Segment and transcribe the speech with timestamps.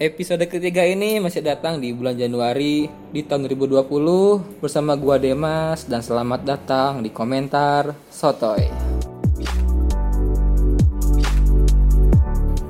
[0.00, 6.00] Episode ketiga ini masih datang di bulan Januari di tahun 2020 bersama gua Demas dan
[6.00, 8.64] selamat datang di komentar Sotoy.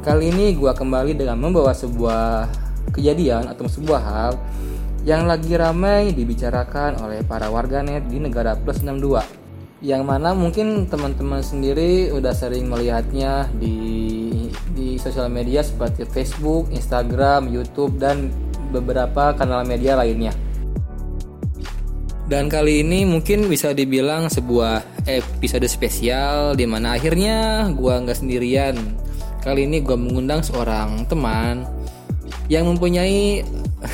[0.03, 2.51] Kali ini gua kembali dengan membawa sebuah
[2.99, 4.33] kejadian atau sebuah hal
[5.07, 11.47] yang lagi ramai dibicarakan oleh para warganet di negara plus 62 yang mana mungkin teman-teman
[11.47, 14.00] sendiri udah sering melihatnya di
[15.01, 18.29] sosial media seperti Facebook, Instagram, YouTube dan
[18.69, 20.37] beberapa kanal media lainnya.
[22.31, 28.77] Dan kali ini mungkin bisa dibilang sebuah episode spesial di mana akhirnya gua nggak sendirian.
[29.43, 31.67] Kali ini gua mengundang seorang teman
[32.47, 33.43] yang mempunyai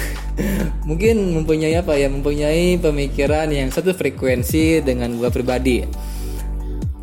[0.89, 5.87] mungkin mempunyai apa ya mempunyai pemikiran yang satu frekuensi dengan gue pribadi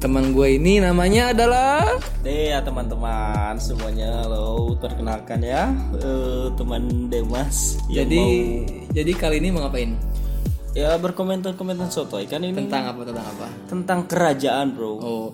[0.04, 1.96] teman gue ini namanya adalah
[2.28, 4.28] Deh ya teman-teman semuanya.
[4.28, 5.72] Lo perkenalkan ya.
[5.96, 8.92] Uh, teman Demas jadi mau...
[8.92, 9.96] jadi kali ini mau ngapain?
[10.76, 12.28] Ya berkomentar-komentar sotoy.
[12.28, 13.48] Kan ini tentang apa tentang apa?
[13.72, 14.92] tentang kerajaan bro.
[15.00, 15.28] Oh.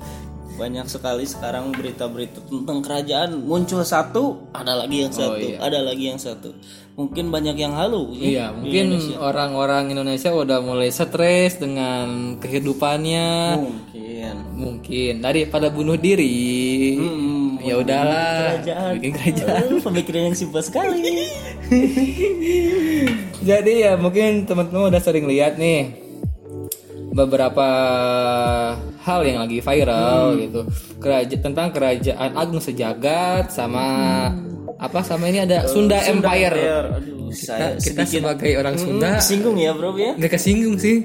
[0.62, 3.42] Banyak sekali sekarang berita-berita tentang kerajaan.
[3.42, 5.58] Muncul satu ada lagi yang satu oh, iya.
[5.66, 6.54] ada lagi yang satu
[7.00, 13.56] mungkin banyak yang halu ya, iya mungkin orang-orang Indonesia udah mulai stres dengan kehidupannya.
[13.56, 14.36] Mungkin.
[14.60, 15.14] Mungkin.
[15.24, 18.60] Daripada bunuh diri hmm, ya udahlah.
[19.00, 19.80] Bikin kerajaan.
[19.80, 21.00] Pemikiran yang simpel sekali.
[23.50, 26.09] Jadi ya mungkin teman-teman udah sering lihat nih
[27.26, 27.68] beberapa
[29.04, 30.40] hal yang lagi viral hmm.
[30.48, 30.62] gitu
[31.00, 33.86] Keraja tentang kerajaan agung sejagat sama
[34.32, 34.80] hmm.
[34.80, 36.88] apa sama ini ada Sunda, Sunda Empire, Empire.
[36.96, 40.98] Aduh, kita, kita sebagai orang hmm, Sunda kesinggung ya bro ya nggak kesinggung sih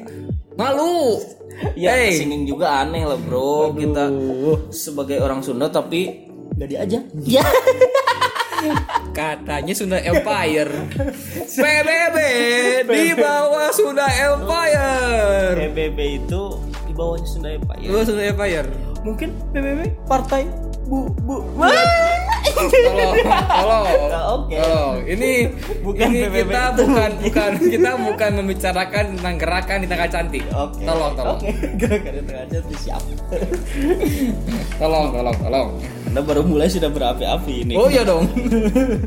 [0.55, 1.21] malu
[1.75, 2.15] ya hey.
[2.15, 3.79] kesinggung juga aneh lah bro Aduh.
[3.79, 4.05] kita
[4.71, 7.45] sebagai orang Sunda tapi nggak diajak ya
[9.15, 10.75] Katanya Sunda Empire.
[11.63, 12.19] PBB
[12.91, 15.55] di bawah Sunda Empire.
[15.55, 16.43] PBB itu
[16.85, 17.79] di bawahnya Sunda Empire.
[17.79, 18.67] Di bawah Sunda Empire.
[19.07, 19.81] Mungkin PBB
[20.11, 20.51] partai
[20.91, 21.47] Bu Bu.
[22.71, 23.15] Tolong,
[23.45, 23.85] tolong,
[24.35, 24.57] Oke.
[24.59, 24.97] Tolong.
[25.05, 25.31] Ini
[25.85, 26.83] bukan ini PBB kita itu.
[26.87, 30.45] bukan bukan kita bukan membicarakan tentang gerakan di tengah cantik.
[30.53, 30.83] Oke.
[30.85, 31.39] Tolong, tolong.
[31.41, 31.49] Oke,
[31.81, 33.03] gerakan di tengah cantik siap.
[34.79, 35.69] tolong, tolong, tolong.
[36.15, 37.75] Anda baru mulai sudah berapi-api ini.
[37.75, 38.31] Oh iya dong.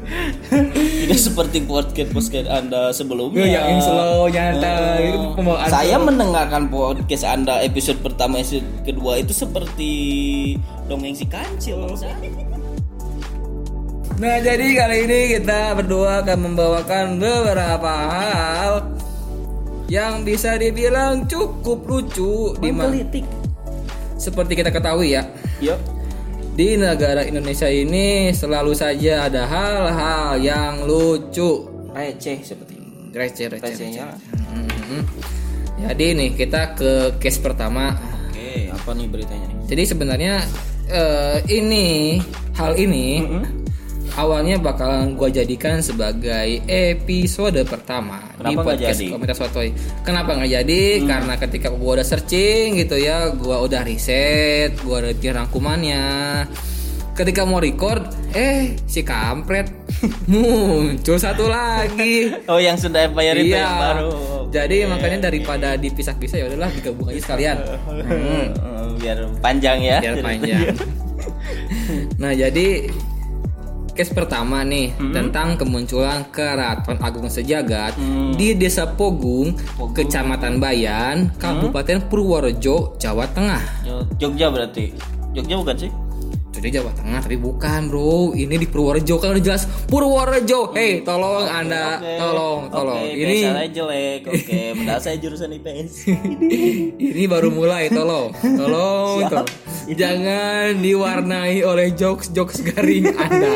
[1.07, 3.47] Tidak seperti podcast podcast Anda sebelumnya.
[3.47, 5.16] Ya, yang slow nyantai.
[5.39, 9.91] Uh, saya mendengarkan podcast Anda episode pertama episode kedua itu seperti
[10.91, 11.88] dongeng si kancil
[14.18, 18.73] Nah jadi kali ini kita berdua akan membawakan beberapa hal
[19.91, 22.95] yang bisa dibilang cukup lucu di mana
[24.18, 25.28] seperti kita ketahui ya.
[25.59, 25.97] Yuk
[26.57, 31.69] di negara Indonesia ini selalu saja ada hal-hal yang lucu.
[31.94, 33.13] Receh seperti ini.
[33.13, 34.01] Receh receh, receh.
[34.50, 35.06] Hmm.
[35.78, 37.94] jadi nih kita ke case pertama.
[38.25, 39.57] Oke apa nih beritanya nih?
[39.69, 40.34] Jadi sebenarnya
[40.89, 42.18] uh, ini
[42.57, 43.67] hal ini mm -hmm
[44.18, 49.70] awalnya bakalan gue jadikan sebagai episode pertama Kenapa di podcast komunitas Sotoy.
[50.02, 50.82] Kenapa nggak jadi?
[51.00, 51.06] Hmm.
[51.06, 56.06] Karena ketika gue udah searching gitu ya, gue udah riset, gue udah bikin rangkumannya.
[57.14, 59.70] Ketika mau record, eh si kampret
[60.30, 62.34] muncul satu lagi.
[62.52, 63.66] Oh yang sudah Empire itu iya.
[63.66, 64.12] yang baru.
[64.50, 67.58] Jadi okay, makanya daripada dipisah-pisah ya udahlah digabung aja sekalian.
[68.08, 68.98] Hmm.
[68.98, 70.02] Biar panjang ya.
[70.02, 70.74] Biar panjang.
[72.18, 72.90] nah jadi
[73.97, 75.09] case pertama nih hmm.
[75.09, 78.38] tentang kemunculan Keraton Agung Sejagat hmm.
[78.38, 82.07] di Desa Pogung, Pogung, Kecamatan Bayan, Kabupaten hmm.
[82.07, 83.90] Purworejo, Jawa Tengah.
[84.22, 84.94] Jogja berarti.
[85.34, 85.91] Jogja bukan sih?
[86.57, 91.46] Jadi Jawa Tengah tapi bukan bro ini di Purworejo kan udah jelas Purworejo hei tolong
[91.46, 92.18] okay, anda okay.
[92.18, 94.97] tolong tolong okay, ini saya jelek oke okay.
[94.97, 96.09] saya jurusan IPS
[97.13, 99.50] ini baru mulai tolong tolong tolong
[99.96, 103.53] jangan diwarnai oleh jokes jokes garing anda.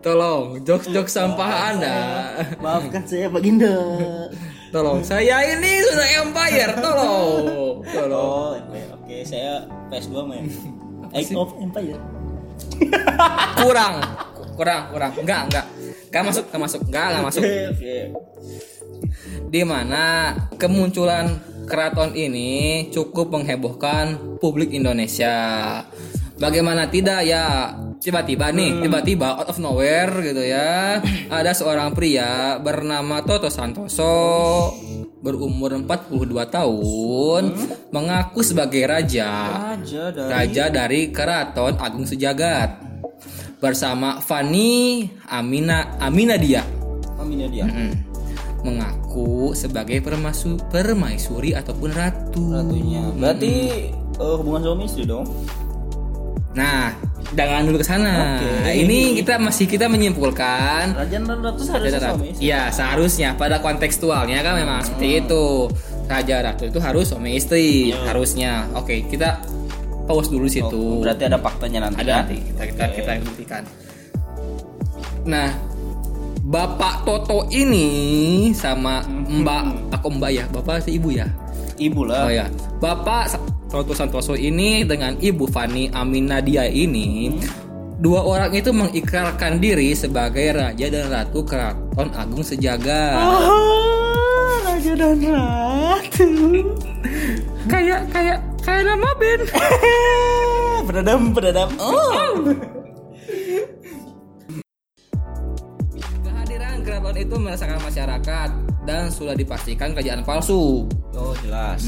[0.00, 1.96] Tolong jokes jokes sampah anda.
[2.64, 3.76] maafkan saya baginda
[4.68, 7.84] tolong saya ini sudah empire tolong.
[7.88, 8.56] Tolong.
[8.60, 9.20] Oh, oke okay.
[9.24, 10.44] saya PS2 main
[11.16, 12.00] Age of Empire.
[13.64, 13.94] Kurang
[14.58, 15.12] kurang kurang.
[15.16, 15.66] Enggak enggak.
[16.10, 16.80] Enggak masuk enggak masuk.
[16.90, 17.42] Enggak enggak masuk.
[19.48, 20.02] Di mana
[20.60, 25.36] kemunculan keraton ini cukup menghebohkan publik Indonesia
[26.40, 28.82] bagaimana tidak ya tiba-tiba nih hmm.
[28.82, 34.72] tiba-tiba out of nowhere gitu ya ada seorang pria bernama Toto Santoso
[35.18, 37.90] berumur 42 tahun hmm?
[37.90, 39.30] mengaku sebagai raja
[39.76, 40.30] raja dari...
[40.30, 42.80] raja dari keraton Agung Sejagat
[43.58, 46.62] bersama Fani Amina Amina dia
[47.18, 47.66] Amina dia.
[47.66, 48.07] Mm.
[48.60, 52.42] Mengaku sebagai permasu, permaisuri ataupun ratu.
[52.50, 53.02] Ratunya.
[53.14, 53.54] Berarti
[53.94, 55.26] eh, hubungan suami istri dong.
[56.52, 56.90] Nah,
[57.32, 58.40] jangan dulu ke sana.
[58.42, 62.42] Nah, ini kita masih kita menyimpulkan Raja dan ratu seharusnya suami istri.
[62.50, 65.20] Iya, seharusnya pada kontekstualnya kan memang seperti Hmm.
[65.22, 65.44] itu.
[66.08, 68.00] Raja Ratu itu harus suami istri, Iya.
[68.08, 68.64] harusnya.
[68.72, 69.44] Oke, kita
[70.08, 70.64] pause dulu situ.
[70.72, 72.00] Oh, berarti ada faktanya nanti.
[72.00, 72.16] ada ya?
[72.24, 73.62] nanti kita kita kita buktikan.
[75.28, 75.52] Nah,
[76.48, 77.86] Bapak Toto ini
[78.56, 79.44] sama Hmm.
[79.44, 79.62] Mbak,
[79.92, 81.28] aku Mbak ya, Bapak si Ibu ya.
[81.76, 82.24] Ibu lah.
[82.24, 82.48] Oh ya,
[82.80, 83.36] Bapak
[83.68, 87.36] Toto Santoso ini dengan Ibu Fani Aminadia ini
[88.00, 93.12] dua orang itu mengikrarkan diri sebagai raja dan ratu keraton Agung Sejagat.
[93.12, 96.28] Ah, Raja dan ratu.
[97.68, 99.42] Kayak kayak kayak nama band.
[100.88, 101.68] Beradam, beradam.
[101.76, 102.32] Oh.
[107.28, 108.50] Itu merasakan masyarakat
[108.88, 110.88] dan sudah dipastikan kerajaan palsu.
[111.12, 111.84] Oh, jelas.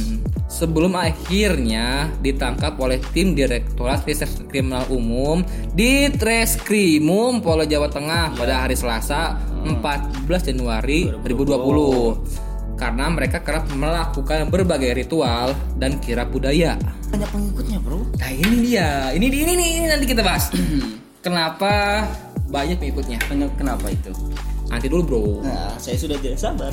[0.52, 5.40] Sebelum akhirnya ditangkap oleh tim Direktorat Reserse Kriminal Umum
[5.72, 14.52] di Treskrimum Polda Jawa Tengah pada hari Selasa 14 Januari 2020 karena mereka kerap melakukan
[14.52, 16.76] berbagai ritual dan kirap budaya.
[17.16, 18.04] Banyak pengikutnya, Bro.
[18.20, 20.52] Nah ini dia, ini ini ini, ini nanti kita bahas.
[21.24, 22.04] Kenapa
[22.52, 23.16] banyak pengikutnya?
[23.56, 24.12] Kenapa itu?
[24.70, 25.22] Nanti dulu bro.
[25.42, 26.70] Nah, saya sudah tidak sabar.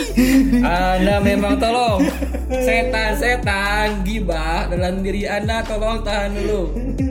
[0.62, 2.06] Anda memang tolong
[2.48, 6.62] setan-setan gibah dalam diri Anda tolong tahan dulu.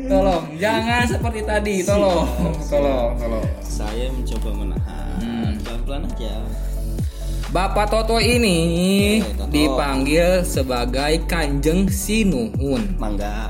[0.07, 1.75] Tolong, jangan seperti tadi.
[1.83, 2.25] Tolong,
[2.65, 3.45] tolong, tolong.
[3.59, 5.51] saya mencoba menahan.
[5.59, 6.33] Pelan-pelan aja.
[7.49, 8.59] Bapak Toto ini
[9.17, 9.49] Eh, Toto.
[9.49, 12.95] dipanggil sebagai Kanjeng Sinuhun.
[12.95, 13.49] Mangga.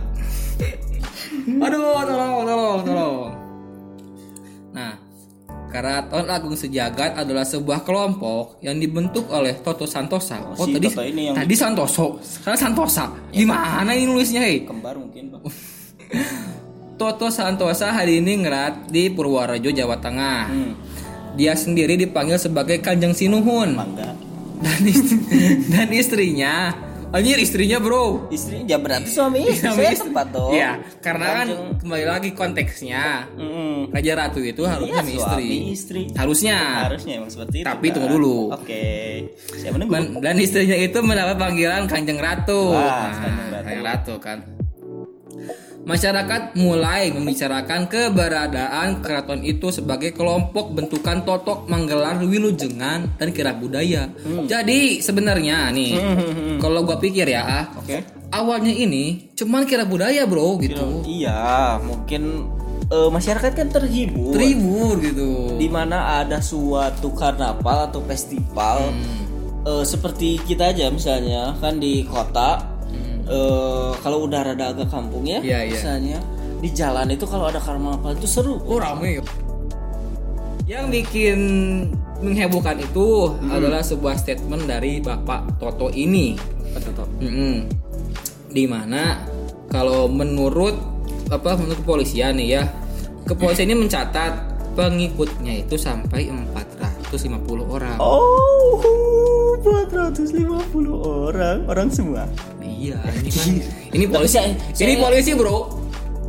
[1.65, 3.27] Aduh, tolong, tolong, tolong.
[5.69, 10.42] Keraton Agung Sejagat adalah sebuah kelompok yang dibentuk oleh Toto Santosa.
[10.50, 13.06] Oh, si tadi Toto ini yang- tadi Santoso, sekarang Santosa.
[13.30, 14.66] Gimana ini nulisnya, hei?
[14.66, 15.42] Kembar mungkin, Bang.
[17.00, 20.42] Toto Santosa hari ini ngerat di Purworejo, Jawa Tengah.
[20.50, 20.74] Hmm.
[21.38, 24.18] Dia sendiri dipanggil sebagai Kanjeng Sinuhun Mangga.
[24.60, 25.16] dan, ist-
[25.71, 26.74] dan istrinya,
[27.09, 28.29] anjir istrinya bro.
[28.29, 29.65] Istrinya ya berarti suami istri.
[29.65, 30.51] Suami saya tepat dong.
[30.51, 31.47] Iya, karena kan
[31.77, 33.89] kembali lagi konteksnya Mm-mm.
[33.89, 35.50] Raja Ratu itu harusnya Iya, suami istri.
[35.73, 36.01] istri.
[36.13, 36.57] Harusnya.
[36.85, 37.65] Harusnya emang seperti itu.
[37.65, 37.94] Tapi kan?
[37.97, 38.38] tunggu dulu.
[38.53, 38.83] Oke.
[39.56, 39.91] Saya menunggu.
[39.91, 42.61] Dan, dan istrinya itu mendapat panggilan Kanjeng Ratu.
[42.71, 43.63] Wah, Nah, Kanjeng Ratu.
[43.65, 44.39] Kanjeng Ratu kan.
[45.89, 54.06] Masyarakat mulai membicarakan keberadaan keraton itu sebagai kelompok bentukan totok menggelar wilujengan dan kirap budaya.
[54.21, 54.45] Hmm.
[54.45, 55.97] Jadi sebenarnya nih,
[56.62, 58.06] kalau gua pikir ya, ah, Oke.
[58.30, 62.45] awalnya ini cuman kirap budaya bro gitu, Iya, mungkin
[62.85, 64.38] eh, masyarakat kan terhibur.
[64.38, 65.57] terhibur gitu.
[65.57, 69.25] di mana ada suatu karnaval atau festival Hmm.
[69.65, 72.77] eh, seperti kita aja misalnya kan di kota
[73.29, 75.47] eh, kalau udah rada agak kampung ya Hmm.
[75.47, 75.59] Iya.
[75.69, 76.17] misalnya
[76.59, 79.23] di jalan itu kalau ada karnaval itu seru Oh rame.
[80.67, 81.39] Yang bikin
[82.19, 86.35] menghebohkan itu adalah sebuah statement dari Bapak Toto ini.
[87.17, 87.55] Mm-mm.
[88.51, 89.23] Di mana
[89.71, 90.75] kalau menurut
[91.31, 92.63] apa menurut kepolisian nih ya,
[93.25, 94.33] kepolisian ini mencatat
[94.75, 96.29] pengikutnya itu sampai
[97.09, 97.97] 450 orang.
[97.97, 98.78] oh
[99.59, 102.30] 450 orang orang semua
[102.61, 103.47] Iya, ini kan
[103.92, 104.31] ini polisi.
[104.31, 105.57] Saya- ini saya- polisi, Bro.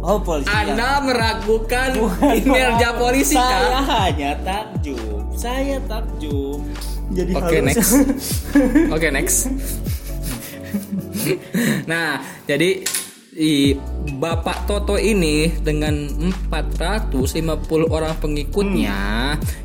[0.00, 0.66] oh polisi ya.
[0.66, 3.82] Anda meragukan kinerja polisi saya kan?
[3.86, 6.58] hanya takjub saya takjub
[7.10, 7.90] jadi Oke harus- next.
[8.96, 9.38] Oke next.
[11.86, 12.82] nah jadi
[13.36, 13.78] i,
[14.18, 16.10] Bapak Toto ini dengan
[16.50, 18.98] 450 orang pengikutnya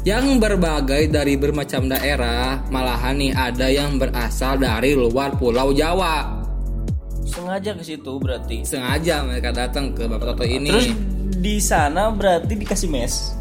[0.05, 6.45] yang berbagai dari bermacam daerah malahan nih ada yang berasal dari luar Pulau Jawa.
[7.25, 8.62] Sengaja ke situ berarti?
[8.62, 10.69] Sengaja mereka datang ke Bapak Toto ini.
[10.69, 10.89] Terus
[11.41, 13.34] di sana berarti dikasih mes?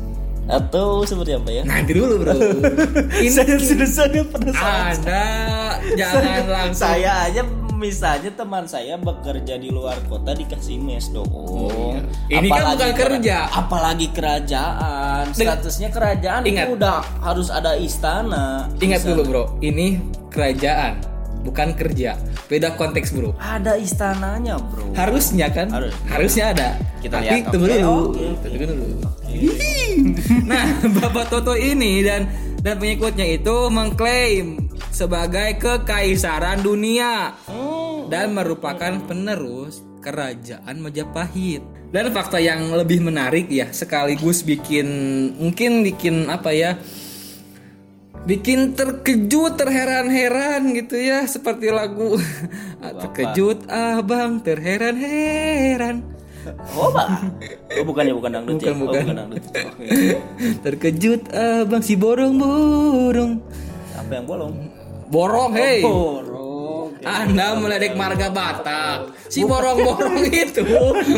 [0.44, 1.62] Atau seperti apa ya?
[1.64, 2.36] nanti dulu bro.
[3.20, 4.92] Ini saya sudah sangat penasaran.
[5.00, 5.24] Anda
[5.96, 6.84] jangan langsung.
[6.84, 11.26] Saya aja misalnya teman saya bekerja di luar kota dikasih mes dong.
[11.28, 11.92] Oh,
[12.30, 12.40] iya.
[12.40, 13.36] Ini kan bukan kera- kerja.
[13.50, 15.30] Apalagi kerajaan.
[15.30, 16.66] Statusnya kerajaan Ingat.
[16.66, 18.70] itu udah harus ada istana.
[18.78, 21.02] Ingat Bisa- dulu bro, ini kerajaan,
[21.42, 22.14] bukan kerja.
[22.44, 23.32] Beda konteks bro.
[23.36, 24.92] Ada istananya, Bro.
[24.92, 25.68] Harusnya kan?
[25.68, 25.92] Harus.
[26.06, 26.68] Harusnya ada.
[26.98, 27.92] Kita Tapi lihat, tunggu dulu.
[28.10, 28.46] Oke, oke.
[28.46, 28.84] Tunggu dulu.
[30.44, 30.64] nah,
[30.96, 32.28] Bapak Toto ini dan
[32.60, 34.63] dan pengikutnya itu mengklaim
[34.94, 38.06] sebagai kekaisaran dunia Hmm.
[38.06, 41.66] dan merupakan penerus kerajaan Majapahit.
[41.90, 44.86] Dan fakta yang lebih menarik ya sekaligus bikin
[45.34, 46.78] mungkin bikin apa ya?
[48.24, 52.16] Bikin terkejut, terheran-heran gitu ya seperti lagu
[52.80, 56.00] terkejut abang terheran-heran.
[56.76, 57.08] Oh, Pak.
[57.80, 58.74] Oh, bukannya bukan dangdut Bukan, ya?
[58.76, 58.84] bukan.
[58.84, 59.44] Oh, bukan dangdut.
[60.64, 63.32] Terkejut abang si borong-borong.
[63.96, 64.54] Apa yang bolong?
[65.14, 65.78] Borong, hei.
[65.78, 66.98] Borong.
[67.06, 69.14] Anda meledek marga Batak.
[69.30, 70.66] Si borong-borong itu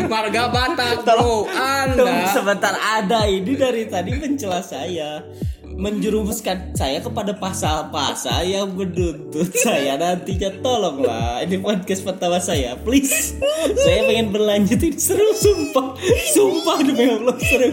[0.05, 1.49] marga Batak, bro.
[1.49, 5.25] Anda sebentar ada ini dari tadi mencela saya
[5.65, 13.37] menjerumuskan saya kepada pasal-pasal yang menuntut saya nantinya tolonglah ini podcast pertama saya please
[13.85, 15.93] saya pengen berlanjut ini seru sumpah
[16.33, 17.69] sumpah demi Allah seru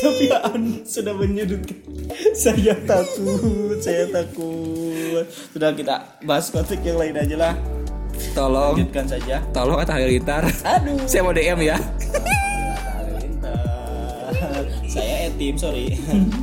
[0.00, 1.78] tapi anda sudah menyudutkan
[2.36, 7.54] saya takut saya takut sudah kita bahas konteks yang lain aja lah
[8.36, 10.44] tolong lanjutkan saja tolong kata Halilintar.
[10.62, 11.78] aduh Saya mau DM ya.
[14.86, 15.98] saya etim sorry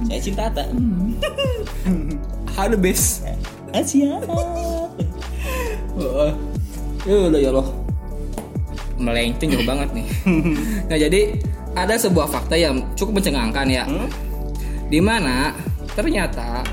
[0.08, 0.68] saya cinta tak
[2.51, 3.24] Halo bes.
[3.72, 4.20] Asia
[7.01, 7.68] Ya udah ya loh.
[9.00, 10.06] Melenceng jauh banget nih.
[10.92, 11.22] Nah jadi
[11.75, 13.84] ada sebuah fakta yang cukup mencengangkan ya.
[14.92, 15.56] Di mana
[15.96, 16.63] ternyata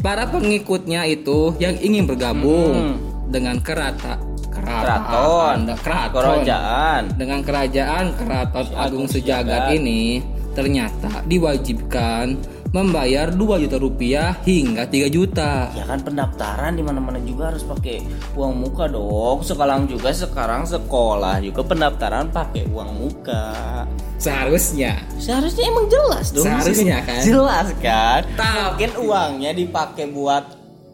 [0.00, 2.96] para pengikutnya itu yang ingin bergabung
[3.28, 4.16] dengan kerata
[4.48, 5.58] keraton keraton.
[5.84, 6.22] Keraton.
[6.24, 7.02] Kerajaan.
[7.14, 9.72] Dengan kerajaan keraton Agung Sejagat.
[9.76, 10.20] ini
[10.56, 12.34] ternyata diwajibkan
[12.68, 15.72] membayar 2 juta rupiah hingga 3 juta.
[15.72, 18.02] ya kan pendaftaran di mana mana juga harus pakai
[18.34, 19.40] uang muka dong.
[19.40, 23.84] Sekarang juga sekarang sekolah juga pendaftaran pakai uang muka.
[24.18, 24.98] Seharusnya.
[25.16, 26.44] seharusnya emang jelas dong.
[26.44, 27.22] Seharusnya kan.
[27.22, 28.20] jelas kan?
[28.36, 30.44] Tapi- mungkin uangnya dipakai buat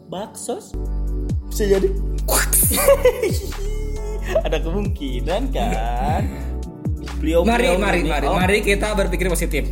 [0.07, 0.61] bakso
[1.49, 1.87] bisa jadi.
[4.45, 6.21] Ada kemungkinan kan?
[7.21, 8.25] Beliau Mari mari mari.
[8.25, 9.65] mari kita berpikir positif.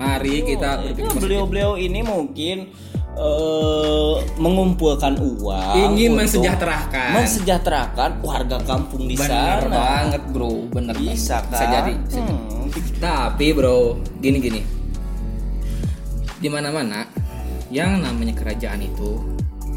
[0.00, 2.72] Mari kita berpikir beliau-beliau ini mungkin
[3.12, 7.10] eh, mengumpulkan uang Ingin mensejahterakan.
[7.14, 11.92] mensejahterakan warga kampung di Bener sana banget bro, bener bisa kan Bisa jadi.
[12.00, 12.18] bisa.
[12.18, 12.66] Hmm.
[12.96, 13.78] Tapi bro,
[14.18, 14.60] gini gini.
[16.36, 17.04] Di mana-mana
[17.68, 19.20] yang namanya kerajaan itu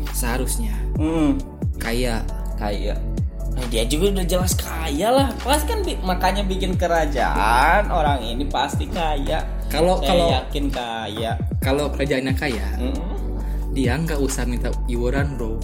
[0.09, 1.35] seharusnya Hmm.
[1.75, 2.23] kayak
[2.55, 2.95] kaya
[3.53, 8.43] Nah, dia juga udah jelas kaya lah pasti kan bi- makanya bikin kerajaan orang ini
[8.43, 12.93] pasti kaya Kalau- Saya kalau- yakin kaya kalau kerajaannya kaya, Hmm.
[13.71, 15.57] dia nggak usah minta iuran bro.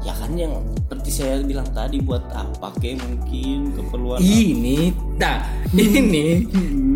[0.00, 6.48] ya kan yang seperti saya bilang tadi buat apa kayak mungkin keperluan Ini, nah ini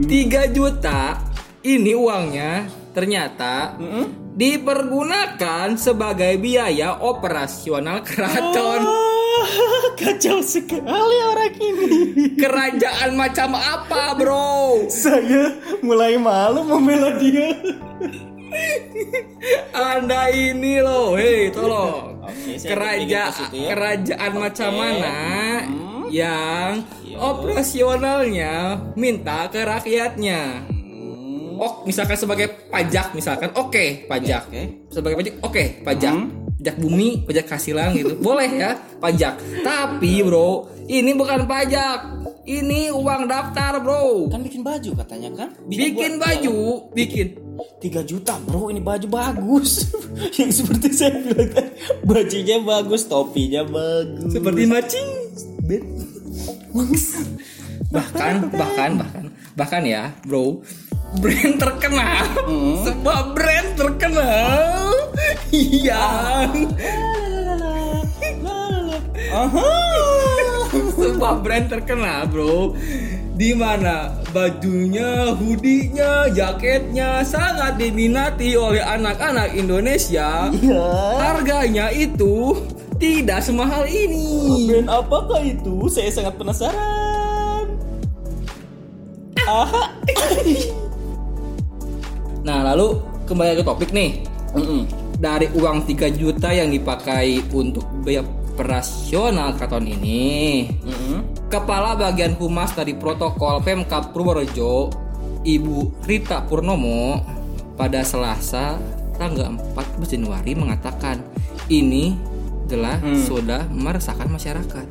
[0.02, 1.20] 3 juta,
[1.60, 4.32] ini uangnya ternyata Mm-mm.
[4.32, 8.80] dipergunakan sebagai biaya operasional keraton.
[8.80, 9.13] Ah,
[9.94, 11.90] kacau sekali orang ini.
[12.34, 14.86] Kerajaan macam apa, bro?
[14.88, 17.54] Saya mulai malu membela dia.
[19.74, 22.22] Anda ini loh, hei, tolong.
[22.24, 23.66] Oke, saya Keraja positif.
[23.68, 24.80] kerajaan macam Oke.
[24.80, 25.16] mana
[25.64, 26.06] Hmm.
[26.08, 26.72] yang
[27.04, 27.16] Yo.
[27.18, 28.52] operasionalnya
[28.94, 30.64] minta ke rakyatnya?
[30.70, 31.58] Hmm.
[31.58, 34.46] Oh, misalkan sebagai pajak, misalkan, oke, pajak.
[34.48, 34.62] Oke.
[34.88, 36.14] Sebagai pajak, oke, pajak.
[36.14, 36.43] Hmm.
[36.64, 38.16] Pajak bumi, pajak hasilan gitu.
[38.16, 39.36] Boleh ya, pajak.
[39.60, 42.24] Tapi, Bro, ini bukan pajak.
[42.40, 44.32] Ini uang daftar, Bro.
[44.32, 45.48] Kan bikin baju katanya kan?
[45.62, 46.56] Bisa Bikin buat- baju,
[46.90, 47.28] bikin.
[47.78, 49.92] 3 juta bro ini baju bagus
[50.40, 51.70] yang seperti saya bilang tadi
[52.02, 55.08] bajunya bagus topinya bagus Seperti macing.
[57.92, 60.64] bahkan bahkan bahkan bahkan ya bro
[61.20, 62.24] brand terkenal
[62.82, 64.90] sebuah brand terkenal
[65.54, 66.50] yang
[69.34, 69.70] Aha.
[70.94, 72.74] sebuah brand terkenal bro
[73.34, 80.54] di mana bajunya, hoodie-nya, jaketnya sangat diminati oleh anak-anak Indonesia.
[80.54, 80.86] Iya.
[81.18, 82.62] Harganya itu
[83.02, 84.70] tidak semahal ini.
[84.70, 85.90] Brand apakah itu?
[85.90, 87.66] Saya sangat penasaran.
[89.50, 89.82] Aha.
[92.46, 94.22] Nah, lalu kembali ke topik nih.
[94.54, 95.03] Mm-mm.
[95.24, 101.48] Dari uang 3 juta yang dipakai untuk biaya operasional keraton ini, Mm-mm.
[101.48, 104.92] Kepala Bagian Humas dari Protokol Pemkap Purworejo,
[105.40, 107.24] Ibu Rita Purnomo,
[107.74, 108.76] pada Selasa
[109.16, 111.24] tanggal 14 Januari mengatakan
[111.72, 112.14] ini
[112.68, 114.86] adalah sudah meresahkan masyarakat.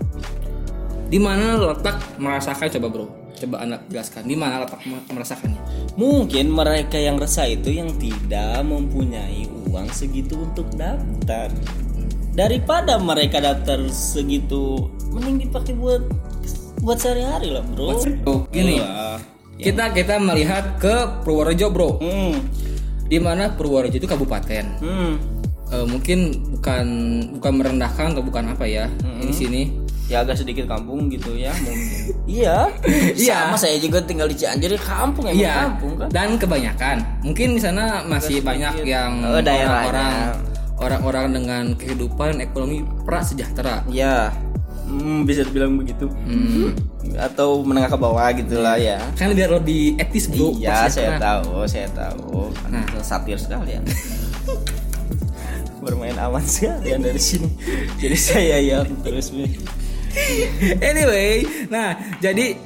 [1.14, 3.23] Di mana letak merasakan coba bro?
[3.34, 5.62] Coba anda jelaskan di mana letak merasakannya?
[5.98, 11.50] Mungkin mereka yang resah itu yang tidak mempunyai uang segitu untuk daftar.
[12.34, 16.02] Daripada mereka daftar segitu, mending dipakai buat
[16.82, 17.96] buat sehari-hari lah bro.
[17.98, 18.82] Bro, gini.
[18.82, 19.22] Iya.
[19.54, 22.02] Kita kita melihat ke Purworejo, Bro.
[22.02, 22.36] Hmm.
[23.08, 24.66] Di mana Purworejo itu kabupaten.
[24.82, 25.14] Hmm.
[25.74, 26.20] Eh, mungkin
[26.58, 26.86] bukan
[27.40, 28.90] bukan merendahkan atau bukan apa ya
[29.22, 29.83] di sini.
[30.14, 32.14] Ya agak sedikit kampung gitu ya mungkin.
[32.38, 32.70] iya.
[33.18, 33.50] Iya.
[33.50, 35.56] Sama saya juga tinggal di Cianjur ya kampung emang Iya.
[35.66, 36.08] kampung kan.
[36.14, 39.90] Dan kebanyakan mungkin di sana masih banyak yang Oh, daerahnya.
[39.90, 40.16] orang-orang
[40.78, 43.82] orang-orang dengan kehidupan ekonomi prasejahtera.
[43.90, 44.30] Iya.
[44.86, 46.06] Hmm, bisa dibilang begitu.
[46.30, 46.78] Hmm.
[47.18, 49.02] Atau menengah ke bawah gitulah ya.
[49.18, 50.54] Kan biar lebih etis, Bro.
[50.62, 52.54] Iya, saya tahu, saya tahu.
[52.70, 52.86] Nah.
[53.02, 53.82] satir sekali ya.
[55.84, 57.50] Bermain aman sekali ya dari sini.
[57.98, 59.52] Jadi saya yang terus nih.
[60.90, 62.58] anyway, nah jadi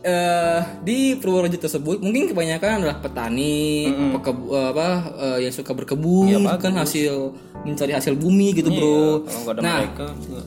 [0.00, 4.88] eh di Purworejo tersebut mungkin kebanyakan adalah petani, pekebu, apa
[5.20, 7.36] eh, yang suka berkebun, Iya, kan hasil
[7.68, 9.28] mencari hasil bumi gitu, Bro.
[9.28, 10.40] Ada nah, mereka juga.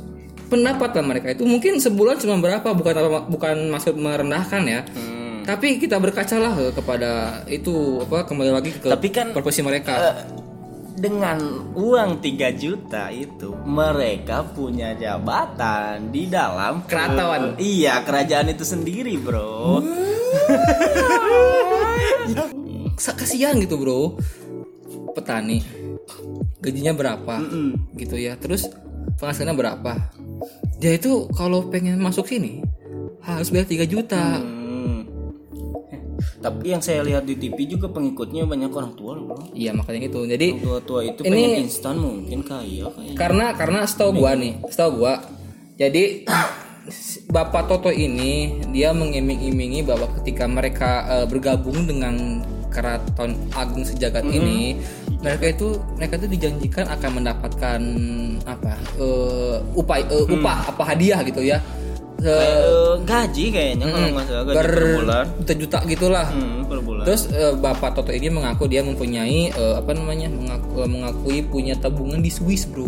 [0.50, 2.66] pendapatan mereka itu mungkin sebulan cuma berapa?
[2.74, 2.94] Bukan
[3.30, 4.82] bukan maksud merendahkan ya.
[4.90, 5.46] Hmm.
[5.46, 9.94] Tapi kita berkacalah eh, kepada itu apa kembali lagi ke Tapi kan, profesi mereka.
[10.02, 10.16] Eh,
[10.94, 11.38] dengan
[11.74, 17.58] uang 3 juta itu mereka punya jabatan di dalam Keraton.
[17.58, 19.82] iya, kerajaan itu sendiri, Bro.
[22.98, 24.16] Kasihan gitu bro
[25.14, 25.62] petani
[26.64, 27.96] gajinya berapa Mm-mm.
[28.00, 28.66] gitu ya terus
[29.20, 29.94] penghasilannya berapa
[30.80, 32.64] dia itu kalau pengen masuk sini
[33.22, 35.06] harus bayar 3 juta Hmm.
[36.44, 40.20] Tapi yang saya lihat di TV juga pengikutnya banyak orang tua loh, iya makanya itu
[40.28, 43.16] jadi Tua-tua itu Ini- pengen instan mungkin kaya kayak.
[43.16, 45.24] karena karena setahu gua nih setahu gua
[45.80, 46.28] jadi
[47.32, 54.76] Bapak Toto ini dia mengiming-imingi bahwa ketika mereka eh, bergabung dengan Keraton Agung Sejagat ini
[55.24, 57.80] mereka itu mereka itu dijanjikan akan mendapatkan
[58.44, 61.64] apa eh, upah eh, upah apa hadiah gitu ya
[62.24, 65.26] Eh, gaji kayaknya kalau nggak salah gaji ber per bulan.
[65.60, 67.04] juta gitulah Hmm, per bulan.
[67.04, 72.24] Terus eh, Bapak Toto ini mengaku dia mempunyai eh, apa namanya mengaku, mengakui punya tabungan
[72.24, 72.88] di Swiss bro.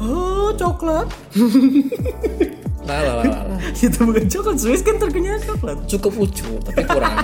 [0.00, 1.10] Oh, coklat.
[2.88, 5.76] Lah lah lah, itu bukan coklat, Swiss kan terkenal coklat.
[5.84, 7.20] Cukup lucu tapi kurang.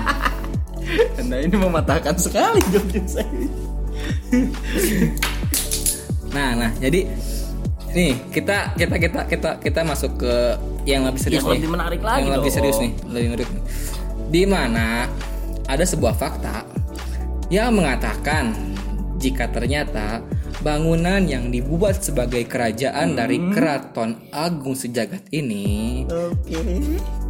[1.17, 3.49] Anda ini mematahkan sekali jawabnya saya.
[6.29, 7.09] Nah nah jadi
[7.95, 10.35] nih kita kita kita kita kita masuk ke
[10.83, 11.55] yang lebih serius Yang nih.
[11.57, 12.53] lebih menarik lagi Yang lebih dong.
[12.53, 13.47] serius nih, lebih menarik.
[14.27, 14.85] Di mana
[15.65, 16.61] ada sebuah fakta
[17.47, 18.51] yang mengatakan
[19.15, 20.19] jika ternyata
[20.59, 23.15] bangunan yang dibuat sebagai kerajaan Hmm.
[23.15, 26.57] dari Keraton Agung Sejagat ini Oke.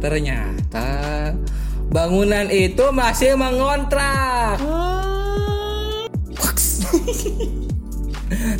[0.00, 0.88] ternyata
[1.86, 4.56] bangunan itu masih mengontrak.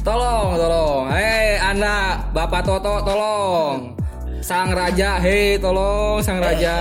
[0.07, 1.11] tolong, tolong.
[1.11, 3.95] Hei, Anda, Bapak Toto, tolong.
[4.39, 6.75] Sang Raja, hei, tolong, Sang Raja.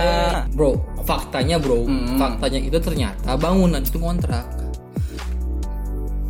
[0.54, 4.46] Bro, faktanya, Bro, faktanya itu ternyata bangunan itu ngontrak.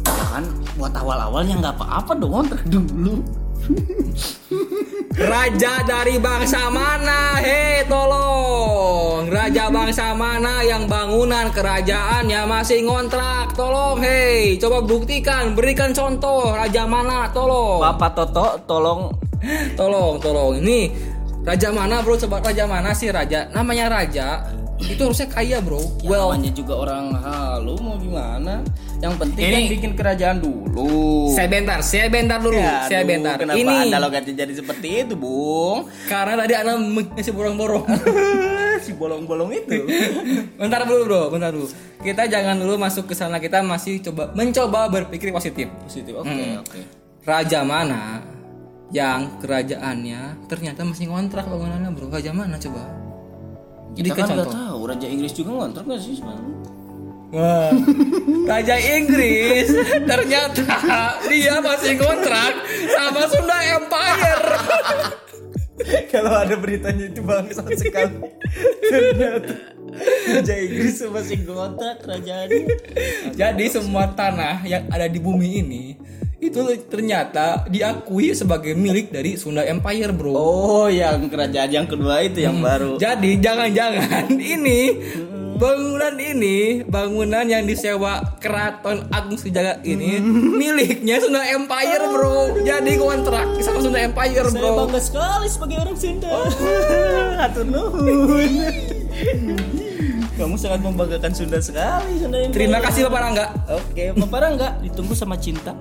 [0.06, 0.44] Kan
[0.76, 3.24] buat awal-awalnya nggak apa-apa dong kontrak dulu.
[5.16, 7.40] Raja dari bangsa mana?
[7.40, 9.26] Hei, tolong.
[9.32, 13.56] Raja bangsa mana yang bangunan kerajaannya masih ngontrak?
[13.56, 14.60] Tolong, hei.
[14.60, 16.52] Coba buktikan, berikan contoh.
[16.52, 17.32] Raja mana?
[17.32, 17.80] Tolong.
[17.80, 19.26] Bapak Toto tolong
[19.76, 20.58] Tolong, tolong.
[20.58, 20.90] Ini
[21.46, 22.18] raja mana, Bro?
[22.18, 23.46] Coba raja mana sih raja?
[23.52, 24.42] Namanya raja.
[24.78, 25.80] Itu harusnya kaya, Bro.
[26.00, 28.60] Ya, well, namanya juga orang halu mau gimana?
[28.96, 31.32] Yang penting Ini- kan bikin kerajaan dulu.
[31.32, 32.56] saya bentar, saya bentar dulu.
[32.56, 33.34] Ya, saya aduh, bentar.
[33.36, 35.88] Kenapa Ini anda logatnya jadi seperti itu, Bung?
[36.06, 36.76] karena tadi anak
[37.12, 37.84] masih borong-borong.
[38.84, 39.88] si bolong-bolong itu.
[40.60, 41.66] bentar dulu bro, bentar dulu.
[41.98, 43.40] Kita jangan dulu masuk ke sana.
[43.40, 45.66] Kita masih coba mencoba berpikir positif.
[45.82, 46.12] Positif.
[46.14, 46.60] Oke, Hmm.
[46.60, 46.80] oke.
[47.24, 48.22] Raja mana
[48.88, 52.06] yang kerajaannya ternyata masih ngontrak bangunannya bro?
[52.06, 53.05] Raja mana coba?
[53.96, 56.56] Jadi Kita kan nggak tahu Raja Inggris juga ngontrak nggak sih sebenarnya?
[57.26, 57.74] Wah,
[58.46, 59.66] Raja Inggris
[60.06, 60.76] ternyata
[61.26, 62.52] dia masih kontrak
[62.92, 64.46] sama Sunda Empire.
[66.12, 68.20] Kalau ada beritanya itu bangsat sekali.
[68.84, 69.54] Ternyata
[70.28, 72.76] Raja Inggris masih ngontrak kerajaannya.
[73.32, 75.84] Jadi semua tanah yang ada di bumi ini
[76.36, 76.60] itu
[76.92, 80.36] ternyata diakui sebagai milik dari Sunda Empire, bro.
[80.36, 83.00] Oh, yang kerajaan yang kedua itu yang baru.
[83.00, 84.28] Jadi jangan-jangan
[84.60, 84.80] ini
[85.56, 90.20] bangunan ini bangunan yang disewa Keraton Agung Sejagat ini
[90.60, 92.60] miliknya Sunda Empire, bro.
[92.60, 94.84] Jadi kontrak sama Sunda Empire, Saya bro.
[94.84, 96.28] bangga sekali sebagai orang Sunda.
[97.40, 98.52] Hatur nuhun.
[100.36, 102.52] Kamu sangat membanggakan Sunda sekali, Sunda Empire.
[102.52, 103.56] Terima kasih Bapak Rangga.
[103.72, 105.72] Oke, Bapak Rangga, ditunggu sama cinta.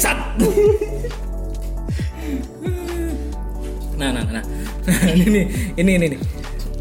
[0.00, 0.16] Sat.
[4.00, 4.40] Nah, nah, nah.
[5.12, 5.44] ini,
[5.76, 6.16] ini, ini, ini.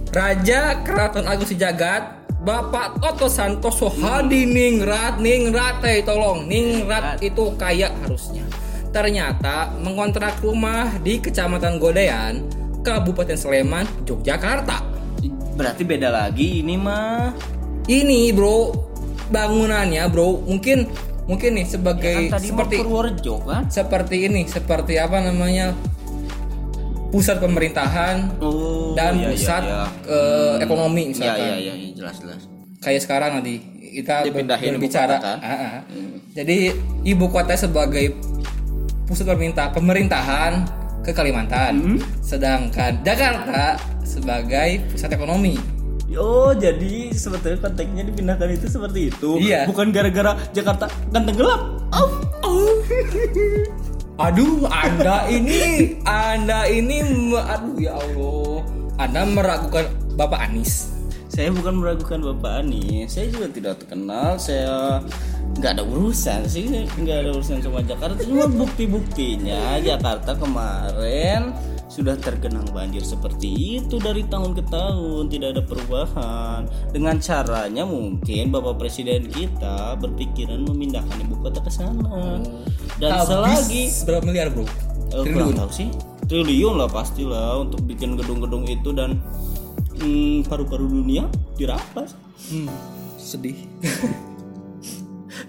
[0.10, 7.92] Raja Keraton Agung Sejagat Bapak Toto Santoso Hadi Ningrat Ningrat eh tolong Ningrat itu kaya
[8.02, 8.48] harusnya
[8.90, 12.42] ternyata mengontrak rumah di Kecamatan Godean
[12.80, 14.82] Kabupaten Sleman Yogyakarta
[15.54, 17.36] Berarti beda lagi ini mah.
[17.86, 18.72] ini bro
[19.28, 20.88] bangunannya bro mungkin
[21.26, 23.62] mungkin nih sebagai Kan tadi seperti Purworejo kan?
[23.68, 25.74] seperti ini seperti apa namanya
[27.10, 29.82] pusat pemerintahan Oh, dan iya, iya, pusat iya.
[30.06, 32.42] eh, ekonomi Iya misalkan iya iya iya, jelas jelas.
[32.80, 33.54] kayak sekarang nanti
[33.92, 35.38] kita ber- Dipindahin ibu berbicara kota, kan?
[35.42, 35.82] Ah, ah.
[36.32, 36.58] jadi
[37.04, 38.14] ibu kota sebagai
[39.10, 40.54] pusat pemerintah pemerintahan
[41.02, 42.00] ke Kalimantan Hmm?
[42.22, 45.58] sedangkan Jakarta sebagai pusat ekonomi
[46.18, 49.38] Oh jadi sebetulnya konteksnya dipindahkan itu seperti itu.
[49.46, 49.70] Iya.
[49.70, 51.78] Bukan gara-gara Jakarta kan tenggelam.
[51.94, 52.10] Oh,
[52.42, 52.82] oh.
[54.20, 57.00] aduh anda ini anda ini
[57.32, 58.68] aduh ya Allah
[59.00, 59.88] anda meragukan
[60.20, 60.92] Bapak Anies
[61.40, 63.16] Saya bukan meragukan Bapak Anies.
[63.16, 64.36] Saya juga tidak terkenal.
[64.36, 65.00] Saya
[65.56, 68.20] nggak ada urusan sih, nggak ada urusan sama Jakarta.
[68.28, 71.56] Cuma bukti-buktinya Jakarta kemarin
[71.88, 75.32] sudah tergenang banjir seperti itu dari tahun ke tahun.
[75.32, 76.68] Tidak ada perubahan.
[76.92, 82.44] Dengan caranya mungkin bapak presiden kita berpikiran memindahkan ibu kota ke sana.
[83.00, 84.68] Dan Habis selagi berapa miliar bro?
[85.16, 85.88] Eh, kurang tahu sih.
[86.28, 89.24] Triliun lah pastilah untuk bikin gedung-gedung itu dan
[90.00, 91.28] hmm, paru-paru dunia
[91.60, 92.16] dirampas
[92.50, 92.68] hmm,
[93.20, 93.56] sedih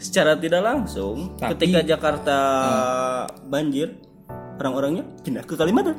[0.04, 2.38] secara tidak langsung Tapi- ketika Jakarta
[3.46, 3.96] banjir
[4.60, 5.96] orang-orangnya pindah ke Kalimantan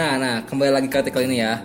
[0.00, 1.60] nah, nah, kembali lagi ke artikel ini ya.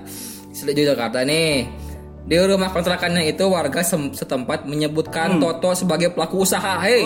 [0.52, 1.85] Sudah Jakarta nih.
[2.26, 6.82] Di rumah kontrakannya itu warga setempat menyebutkan Toto sebagai pelaku usaha.
[6.82, 7.06] Hei,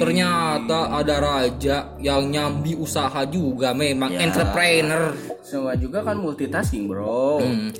[0.00, 4.24] ternyata ada raja yang nyambi usaha juga memang Ya.
[4.24, 5.12] entrepreneur.
[5.44, 7.72] semua juga kan multitasking bro Hmm.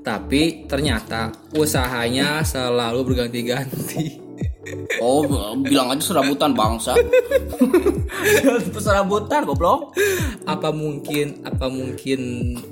[0.00, 4.20] Tapi ternyata usahanya selalu berganti-ganti.
[5.04, 5.24] oh
[5.60, 6.96] bilang aja serabutan bangsa
[8.80, 9.92] serabutan goblok
[10.48, 12.20] apa mungkin apa mungkin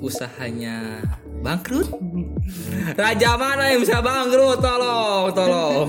[0.01, 1.05] usahanya
[1.43, 1.91] bangkrut?
[3.03, 4.63] Raja mana yang bisa bangkrut?
[4.63, 5.87] Tolong tolong.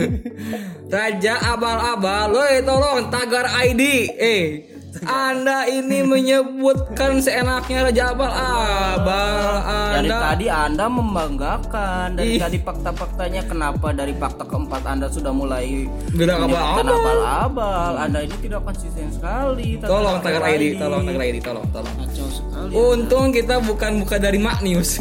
[0.94, 3.82] Raja abal-abal woi tolong tagar ID
[4.18, 4.69] eh
[5.06, 9.46] anda ini menyebutkan seenaknya raja abal-abal
[9.94, 10.18] dari anda.
[10.18, 12.06] tadi anda membanggakan.
[12.18, 12.40] Dari Ih.
[12.42, 17.18] tadi fakta-faktanya kenapa dari fakta keempat anda sudah mulai Bilang menyebutkan abal-abal.
[17.22, 19.78] abal-abal anda ini tidak konsisten sekali.
[19.78, 21.94] Tolong tagar ID tolong tagar ID tolong tolong.
[22.00, 24.98] Kacau sekali Untung kita bukan buka dari Mak News.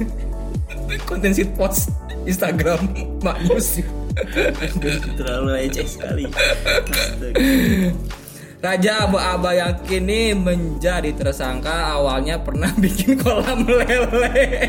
[1.10, 1.90] Konten sit post
[2.22, 2.86] Instagram
[3.22, 3.82] Mak News.
[5.18, 6.26] terlalu receh sekali.
[6.26, 7.38] Astaga.
[8.60, 14.68] Raja Aba-Aba yang kini menjadi tersangka awalnya pernah bikin kolam lele.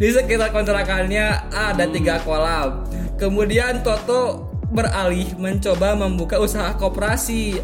[0.00, 2.88] Di sekitar kontrakannya ada tiga kolam.
[3.20, 7.62] Kemudian Toto beralih mencoba membuka usaha koperasi.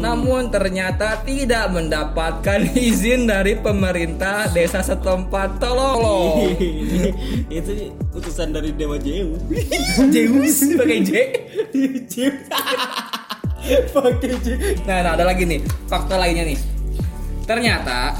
[0.00, 5.60] Namun ternyata tidak mendapatkan izin dari pemerintah desa setempat.
[5.60, 6.56] Tolong.
[7.60, 9.36] itu utusan dari Dewa Zeus
[10.14, 11.10] Zeus pakai J.
[12.10, 12.48] Zeus
[13.92, 16.58] pakai Zeus Nah, nah, ada lagi nih fakta lainnya nih.
[17.44, 18.16] Ternyata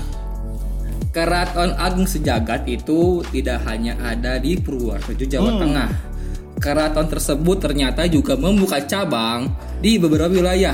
[1.11, 5.91] Keraton Agung Sejagat itu tidak hanya ada di Purworejo, Jawa Tengah.
[6.57, 9.53] Keraton tersebut ternyata juga membuka cabang
[9.85, 10.73] di beberapa wilayah.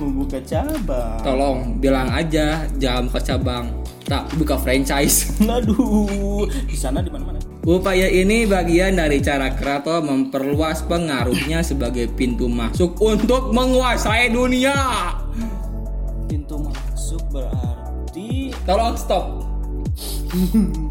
[0.00, 3.68] membuka cabang Tolong bilang aja jangan buka cabang,
[4.08, 5.28] tak buka franchise.
[5.44, 12.08] aduh di sana di mana mana Upaya ini bagian dari cara Keraton memperluas pengaruhnya sebagai
[12.08, 14.72] pintu masuk untuk menguasai dunia.
[16.24, 19.44] pintu masuk berarti Tolong stop.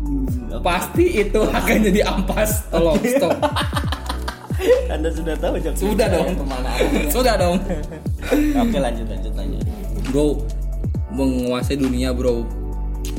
[0.59, 2.65] Pasti itu akan jadi ampas.
[2.73, 3.37] Tolong stop.
[4.93, 6.35] anda sudah tahu jawab Sudah dong.
[6.35, 7.07] ke mana arahnya.
[7.07, 7.57] Sudah dong.
[8.59, 9.63] oke lanjut lanjut lanjut
[10.11, 10.43] Bro,
[11.15, 12.43] menguasai dunia, Bro.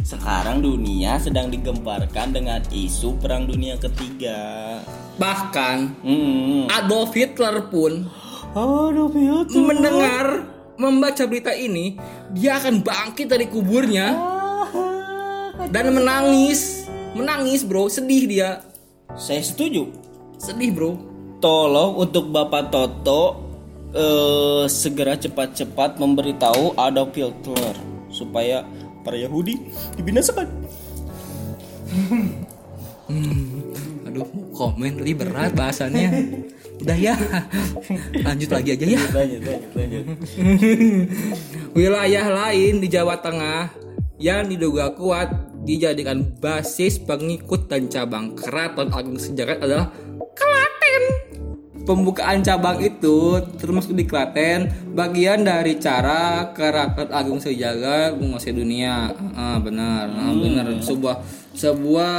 [0.05, 4.77] sekarang dunia sedang digemparkan dengan isu perang dunia ketiga
[5.16, 6.66] Bahkan hmm.
[6.66, 8.11] Adolf Hitler pun
[8.51, 10.27] aduh Piotr mendengar
[10.81, 12.01] membaca berita ini,
[12.33, 14.16] dia akan bangkit dari kuburnya
[15.69, 16.80] dan menangis.
[17.14, 17.90] Menangis, Bro.
[17.90, 18.62] Sedih dia.
[19.18, 19.90] saya setuju
[20.38, 20.94] Sedih, Bro.
[21.42, 23.42] tolong untuk Bapak Toto
[23.90, 27.75] eh, segera cepat-cepat memberitahu Adolf Hitler
[28.11, 28.62] supaya
[29.03, 29.59] para Yahudi
[29.99, 30.46] dibinasakan.
[34.07, 36.38] Aduh, komen lebih berat bahasannya.
[36.81, 37.12] Udah ya,
[38.25, 39.01] lanjut lagi aja ya.
[39.12, 40.05] Lanjut, lanjut, lanjut.
[41.77, 43.89] Wilayah lain di Jawa Tengah
[44.20, 45.33] yang diduga kuat
[45.64, 49.88] dijadikan basis pengikut dan cabang Keraton Agung Sejagat adalah
[50.37, 51.04] Klaten.
[51.88, 59.09] Pembukaan cabang itu termasuk di Klaten bagian dari cara Keraton Agung Sejagat menguasai dunia.
[59.33, 60.68] Ah, benar, ah, benar.
[60.85, 61.16] Sebuah
[61.56, 62.14] sebuah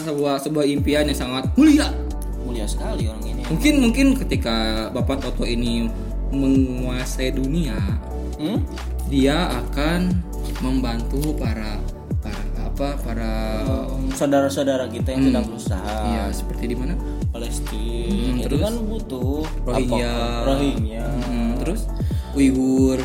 [0.00, 1.92] sebuah sebuah impian yang sangat mulia.
[2.40, 3.44] Mulia sekali orang ini.
[3.52, 5.92] Mungkin mungkin ketika Bapak Toto ini
[6.32, 7.76] menguasai dunia,
[8.34, 8.58] Hmm?
[9.06, 10.10] dia akan
[10.64, 11.76] membantu para
[12.18, 13.30] para apa para
[14.14, 15.96] Saudara-saudara kita yang sedang berusaha.
[16.06, 16.94] ya seperti di mana
[17.28, 20.08] Palestina itu kan butuh Rohingya.
[20.08, 20.46] apa?
[20.48, 21.04] Rohingya.
[21.20, 21.84] Hmm, terus
[22.32, 22.98] Uighur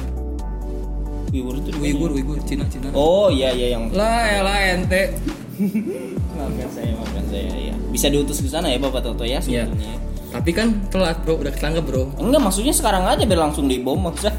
[1.30, 1.70] Uyghur itu?
[1.76, 5.14] Uighur Uighur Cina Cina Oh iya iya yang lah elah ente
[6.34, 7.76] maafkan saya maafkan saya ya.
[7.90, 9.66] Bisa diutus ke sana ya Bapak Toto ya Iya.
[9.66, 9.98] sebetulnya.
[10.30, 11.42] Tapi kan telat bro.
[11.42, 12.04] Udah ketangkep bro.
[12.22, 14.34] Enggak maksudnya sekarang aja biar langsung dibom maksudnya.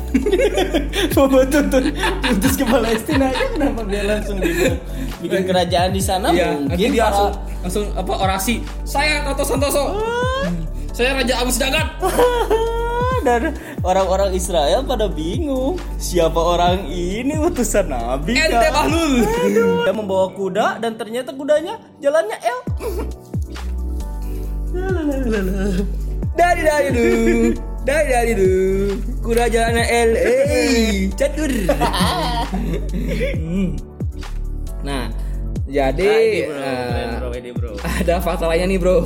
[1.11, 4.75] Bapak Toto diutus ke Palestina aja kenapa dia langsung dibom?
[5.21, 8.55] Bikin kerajaan di sana iya nanti mungkin dia para- langsung langsung apa orasi.
[8.87, 9.83] Saya Toto Santoso.
[10.91, 11.87] Saya Raja Abu Sedagat
[13.27, 17.37] dan orang-orang Israel pada bingung siapa orang ini?
[17.37, 18.69] Utusan Nabi ente?
[18.69, 19.23] Bahlul
[19.87, 22.59] Dia membawa kuda dan ternyata kudanya jalannya L.
[26.39, 27.09] dari dari du.
[27.83, 28.53] Dari dari du.
[29.21, 31.51] Kuda jalannya L eh catur.
[33.41, 33.77] Hmm.
[34.81, 35.13] nah
[35.69, 37.77] jadi eh, ini bro.
[37.85, 38.99] ada fakta lainnya nih bro.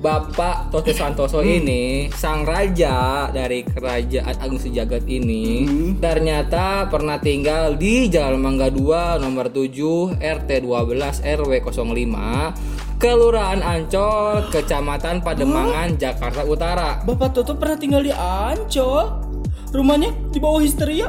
[0.00, 5.68] Bapak Toto Santoso ini sang raja dari kerajaan Agung Sejagat ini
[6.00, 14.52] ternyata pernah tinggal di Jalan Mangga 2 nomor 7 RT 12 RW 05 Kelurahan Ancol
[14.52, 19.24] Kecamatan Pademangan Jakarta Utara Bapak Toto pernah tinggal di Ancol.
[19.72, 21.08] Rumahnya di bawah histeria.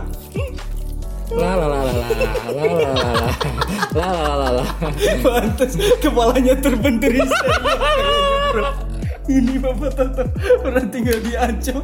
[1.35, 3.11] la la la la la la la la
[3.91, 4.65] la la la la la
[5.19, 8.71] Pantes kepalanya terbentur histeria.
[9.27, 10.23] Ini Bapak Toto
[10.63, 11.83] pernah tinggal di Ancol.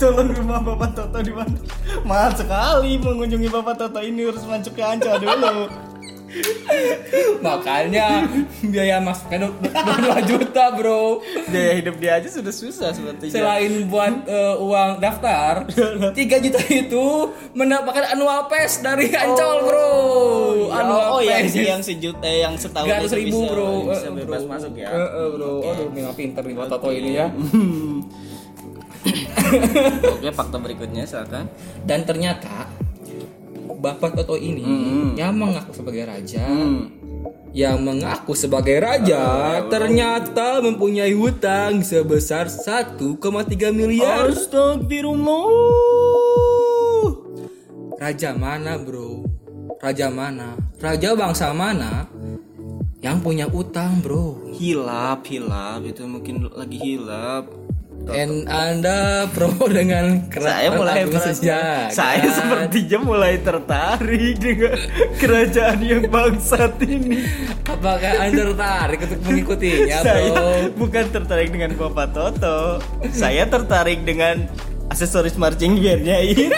[0.00, 1.60] Tolong rumah Bapak Toto di mana?
[2.08, 5.89] Mahal sekali mengunjungi Bapak Toto ini harus masuk ke Ancol dulu.
[7.46, 8.26] makanya
[8.62, 11.18] biaya masuknya 2 juta bro.
[11.50, 13.32] Biaya hidup dia aja sudah susah sepertinya.
[13.32, 15.66] selain buat eh, uang daftar
[16.14, 17.04] 3 juta itu
[17.52, 19.90] mendapatkan annual pass dari Ancol bro.
[20.70, 21.54] Ya, annual oh, yang pass.
[21.56, 23.70] yang sejut eh yang setahun itu ribu bisa, bro.
[23.90, 24.50] bisa Eh, bebas bro.
[24.54, 24.88] masuk ya.
[24.88, 25.52] Eh, eh, bro.
[25.66, 27.26] Aduh memang pinter nih Toto ini ya.
[30.14, 31.48] Oke, fakta berikutnya silakan.
[31.82, 32.68] dan ternyata
[33.80, 34.60] Bapak Toto ini
[35.16, 36.44] yang mengaku sebagai raja
[37.50, 43.00] yang mengaku sebagai raja ternyata mempunyai hutang sebesar 1,3
[43.72, 45.48] miliar Astagfirullah.
[47.96, 49.24] Raja mana bro?
[49.80, 50.60] Raja mana?
[50.76, 52.04] Raja bangsa mana?
[53.00, 57.59] Yang punya utang bro Hilap, hilap itu mungkin lagi hilap.
[58.08, 61.92] And anda pro dengan Saya mulai Sejagat.
[61.92, 64.80] saya sepertinya mulai tertarik dengan
[65.20, 67.28] kerajaan yang bangsat ini.
[67.68, 70.72] Apakah anda tertarik untuk mengikutinya saya bro?
[70.80, 72.80] bukan tertarik dengan Bapak Toto.
[73.12, 74.48] Saya tertarik dengan
[74.90, 76.48] aksesoris marching bandnya itu.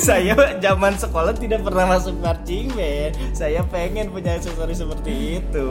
[0.00, 3.18] saya zaman sekolah tidak pernah masuk marching band.
[3.34, 5.68] Saya pengen punya aksesoris seperti itu.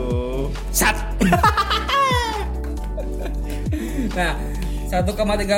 [0.70, 0.94] Sat.
[4.18, 4.34] nah,
[4.88, 5.04] 1,3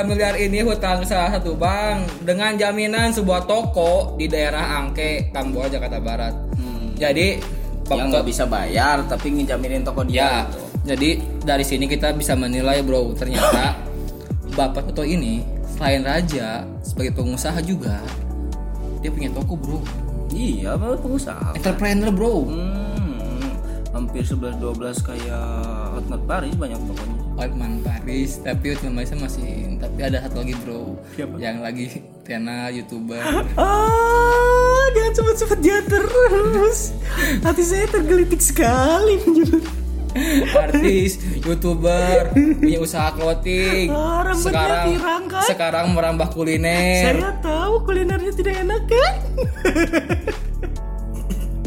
[0.03, 5.99] miliar ini hutang salah satu bank dengan jaminan sebuah toko di daerah Angke, Tambora, Jakarta
[5.99, 6.35] Barat.
[6.99, 7.39] Jadi,
[7.87, 10.31] Yang nggak bisa bayar tapi ngejaminin toko Ya, dia.
[10.47, 10.59] gitu.
[10.85, 11.11] jadi
[11.43, 13.75] dari sini kita bisa menilai bro, ternyata
[14.53, 17.99] Bapak Toto ini selain raja sebagai pengusaha juga
[18.99, 19.79] dia punya toko bro,
[20.29, 21.55] Iya, pengusaha.
[21.55, 22.47] entrepreneur bro.
[22.47, 23.59] Hmm,
[23.91, 25.47] hampir 11 12 kayak
[25.91, 27.20] Hotmart Paris banyak tokonya.
[27.41, 31.35] Otman Paris, tapi Otman Paris masih, tapi ada satu lagi bro, Siapa?
[31.41, 33.17] yang lagi Tiana youtuber.
[33.57, 36.93] Ah, jangan sebut-sebut dia terus.
[37.41, 39.17] Hati saya tergelitik sekali
[40.59, 43.89] artis, youtuber, punya usaha clothing.
[43.89, 45.45] Ah, rambutnya sekarang pirang, kan?
[45.47, 47.03] sekarang merambah kuliner.
[47.07, 49.15] Saya tahu kulinernya tidak enak kan?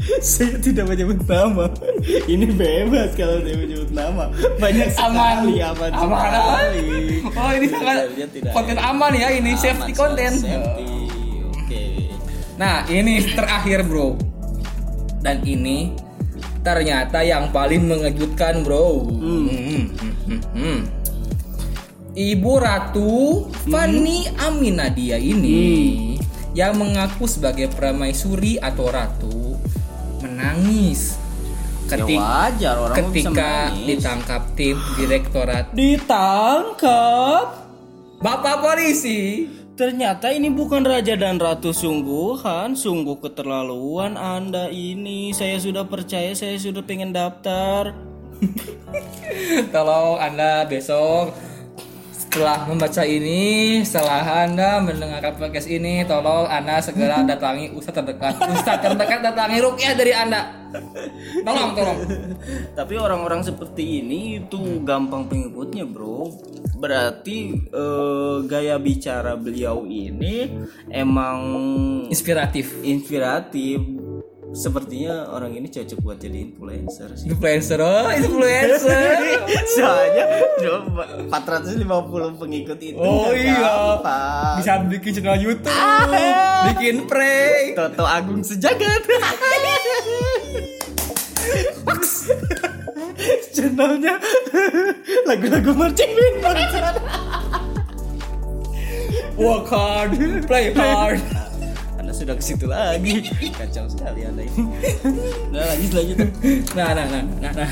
[0.24, 1.72] saya tidak menyebut nama.
[2.04, 4.30] Ini bebas kalau saya menyebut nama.
[4.60, 6.84] Banyak sekali aman, aman sekali.
[7.34, 7.98] Oh ini sangat
[8.52, 10.32] konten aman ya ini Aman, safety konten.
[10.36, 10.86] Safety.
[11.56, 11.84] Oke.
[12.60, 14.14] Nah ini terakhir bro
[15.26, 15.90] Dan ini
[16.62, 20.80] ternyata yang paling mengejutkan bro Hmm, hmm, hmm, hmm.
[22.14, 26.14] Ibu Ratu Fani Aminadia ini
[26.54, 29.43] yang mengaku sebagai permaisuri atau ratu
[30.44, 31.16] menangis
[31.84, 33.52] Ya ketika wajar orang ketika
[33.86, 35.66] ditangkap tim direktorat.
[35.76, 37.60] Ditangkap?
[38.24, 39.52] Bapak polisi.
[39.76, 45.36] Ternyata ini bukan raja dan ratu sungguhan, sungguh keterlaluan Anda ini.
[45.36, 47.94] Saya sudah percaya, saya sudah pengen daftar.
[49.74, 51.32] tolong anda besok
[52.34, 53.42] setelah membaca ini
[53.86, 59.94] setelah anda mendengarkan podcast ini tolong anda segera datangi ustadz terdekat ustadz terdekat datangi rukyah
[59.94, 60.66] dari anda
[61.46, 62.00] tolong tolong
[62.74, 66.34] Tapi orang-orang seperti ini itu gampang pengikutnya, bro.
[66.82, 70.50] Berarti eh, gaya bicara beliau ini
[70.90, 71.40] emang
[72.10, 73.78] inspiratif inspiratif.
[74.54, 77.26] Sepertinya orang ini cocok buat jadi influencer sih.
[77.26, 79.18] influencer oh influencer
[79.76, 80.26] Soalnya
[80.62, 81.04] coba
[81.42, 84.62] 450 pengikut itu oh iya gampang.
[84.62, 85.74] bisa bikin channel YouTube
[86.70, 89.02] bikin prank Toto Agung Sejagat.
[93.54, 94.18] Channelnya
[95.26, 96.12] lagu-lagu marching
[96.42, 96.98] band.
[99.34, 100.14] work hard
[100.46, 101.22] play hard
[102.14, 103.26] Anda sudah ke situ lagi.
[103.58, 104.64] Kacau sekali Anda ini.
[105.50, 106.18] Nah, lanjut lanjut.
[106.78, 107.72] Nah, nah, nah, nah, nah.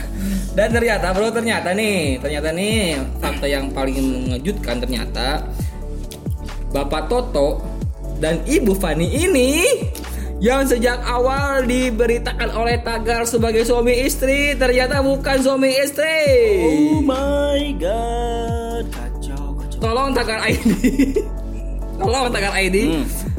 [0.58, 5.45] Dan ternyata bro, ternyata nih, ternyata nih fakta yang paling mengejutkan ternyata
[6.73, 7.62] Bapak Toto
[8.17, 9.62] dan Ibu Fani ini
[10.41, 16.25] yang sejak awal diberitakan oleh Tagar sebagai suami istri ternyata bukan suami istri.
[16.65, 18.89] Oh my god.
[18.89, 19.77] Kacau, kacau.
[19.86, 20.65] Tolong Tagar ID.
[22.01, 22.77] Tolong Tagar ID.
[22.89, 23.31] Hmm.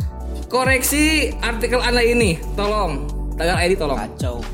[0.52, 2.36] Koreksi artikel Anda ini.
[2.52, 3.08] Tolong.
[3.40, 3.96] Tagar ID tolong.
[3.96, 4.44] Kacau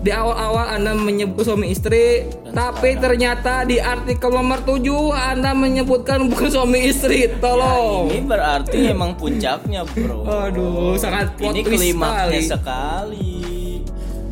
[0.00, 2.24] di awal-awal Anda menyebut suami istri,
[2.56, 4.80] tapi ternyata di artikel nomor 7
[5.12, 7.28] Anda menyebutkan bukan suami istri.
[7.36, 8.08] Tolong.
[8.08, 10.24] Ini berarti emang puncaknya, Bro.
[10.24, 13.59] Aduh, sangat ini klimaksnya sekali.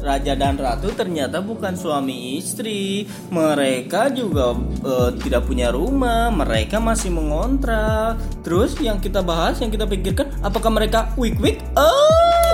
[0.08, 3.04] Raja dan ratu ternyata bukan suami istri.
[3.28, 6.32] Mereka juga eh, tidak punya rumah.
[6.32, 8.16] Mereka masih mengontrak.
[8.40, 11.36] Terus yang kita bahas, yang kita pikirkan, apakah mereka week?
[11.76, 12.48] Oh,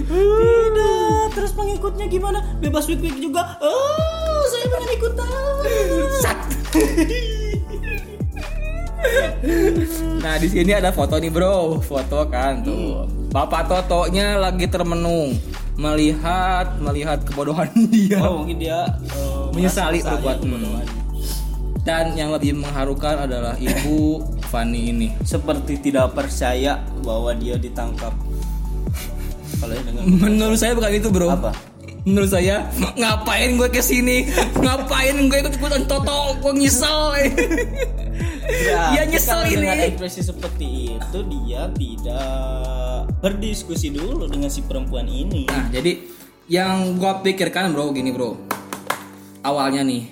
[0.00, 1.36] tidak.
[1.36, 2.38] Terus pengikutnya gimana?
[2.56, 3.60] Bebas week juga?
[3.60, 5.28] Oh, saya pengen ikutan.
[6.24, 6.38] Sat.
[10.18, 11.82] Nah, di sini ada foto nih, Bro.
[11.82, 13.06] Foto kan tuh.
[13.28, 15.34] Bapak Totonya lagi termenung
[15.72, 18.20] melihat melihat kebodohan dia.
[18.20, 20.44] Oh, mungkin dia eh, Menyesali perbuatan.
[20.44, 20.86] kebodohan.
[21.82, 25.08] Dan yang lebih mengharukan adalah Ibu Fani ini.
[25.24, 28.14] seperti tidak percaya bahwa dia ditangkap.
[29.62, 31.30] Ya Menurut saya bukan itu, Bro.
[31.30, 31.50] apa?
[32.02, 34.26] Menurut saya ngapain gue ke sini?
[34.58, 36.34] Ngapain gue ikut ikutan Toto?
[36.38, 37.14] Gue nyesel.
[38.42, 39.56] Dia nyesel kalau ini.
[39.62, 42.28] Dengan ekspresi seperti itu dia tidak
[43.22, 45.46] berdiskusi dulu dengan si perempuan ini.
[45.46, 46.02] Nah, jadi
[46.50, 48.34] yang gue pikirkan, Bro, gini, Bro.
[49.42, 50.10] Awalnya nih,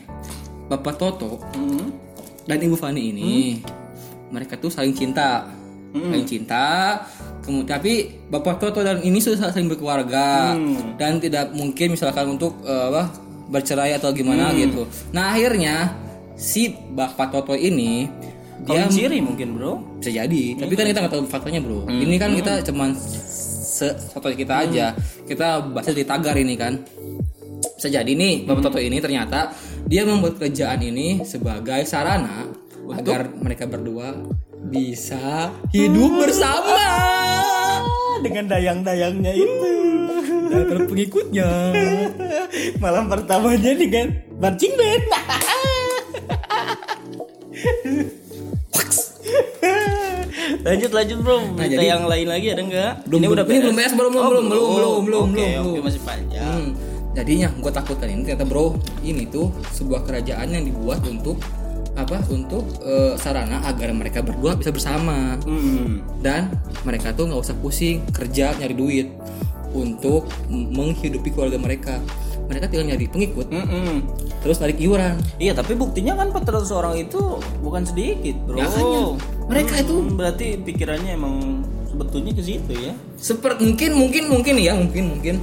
[0.71, 1.91] Bapak Toto Hmm.
[2.47, 3.59] dan Ibu Fani ini
[4.31, 5.51] mereka tuh saling cinta.
[5.91, 7.03] Saling cinta.
[7.43, 7.93] Kemudian tapi
[8.31, 10.95] Bapak Toto dan ini sudah saling berkeluarga Hmm.
[10.95, 13.11] dan tidak mungkin misalkan untuk eh, apa
[13.51, 14.87] bercerai atau gimana gitu.
[15.11, 15.91] Nah, akhirnya
[16.41, 18.09] si Bapak Toto ini
[18.61, 20.01] dia siri mungkin, Bro.
[20.01, 20.43] bisa jadi.
[20.57, 21.89] Tapi kan kita nggak tahu faktanya bro.
[21.89, 24.93] Ini kan kita cuman se kita aja.
[25.25, 26.77] Kita baca di tagar ini kan.
[27.77, 29.57] Bisa jadi nih bapak Toto ini ternyata
[29.89, 32.45] dia membuat kerjaan ini sebagai sarana
[32.93, 34.13] agar mereka berdua
[34.69, 36.77] bisa hidup bersama.
[38.21, 39.73] Dengan dayang-dayangnya itu.
[40.51, 41.49] dan pengikutnya.
[42.83, 45.40] Malam pertamanya dengan marching band.
[50.61, 53.75] Lanjut lanjut bro berita jadi- yang lain lagi ada nggak belum ini udah ini belum
[53.75, 53.93] beres?
[53.93, 55.85] belum belum Oh, belum belum belum belum oke belum, belum.
[55.85, 56.71] masih panjang Hmm.
[57.11, 61.43] Jadinya gue takutkan ini ternyata bro ini tuh sebuah kerajaan yang dibuat untuk
[61.93, 66.07] apa untuk eh, sarana agar mereka berdua bisa bersama Hmm.
[66.23, 69.09] dan mereka tuh nggak usah pusing kerja nyari duit
[69.71, 71.99] untuk menghidupi keluarga mereka
[72.51, 73.47] mereka tinggal nyari pengikut.
[73.49, 74.03] Mm-mm.
[74.41, 75.21] terus narik iuran.
[75.37, 77.21] Iya tapi buktinya kan 400 orang itu
[77.61, 78.57] bukan sedikit bro.
[78.57, 79.01] Makanya,
[79.47, 81.35] mereka itu- Hmm, berarti pikirannya emang
[81.87, 82.93] sebetulnya ke situ ya.
[83.15, 85.35] seperti mungkin mungkin mungkin ya mungkin mungkin.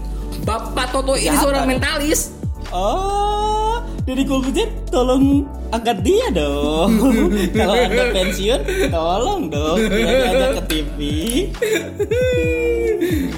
[0.41, 2.33] Bapak Toto ini Siapa seorang mentalis.
[2.67, 6.91] Oh, Deddy Corbuzier tolong angkat dia dong.
[7.55, 9.77] Kalau anda pensiun tolong dong.
[9.79, 10.97] Dia diajak ke TV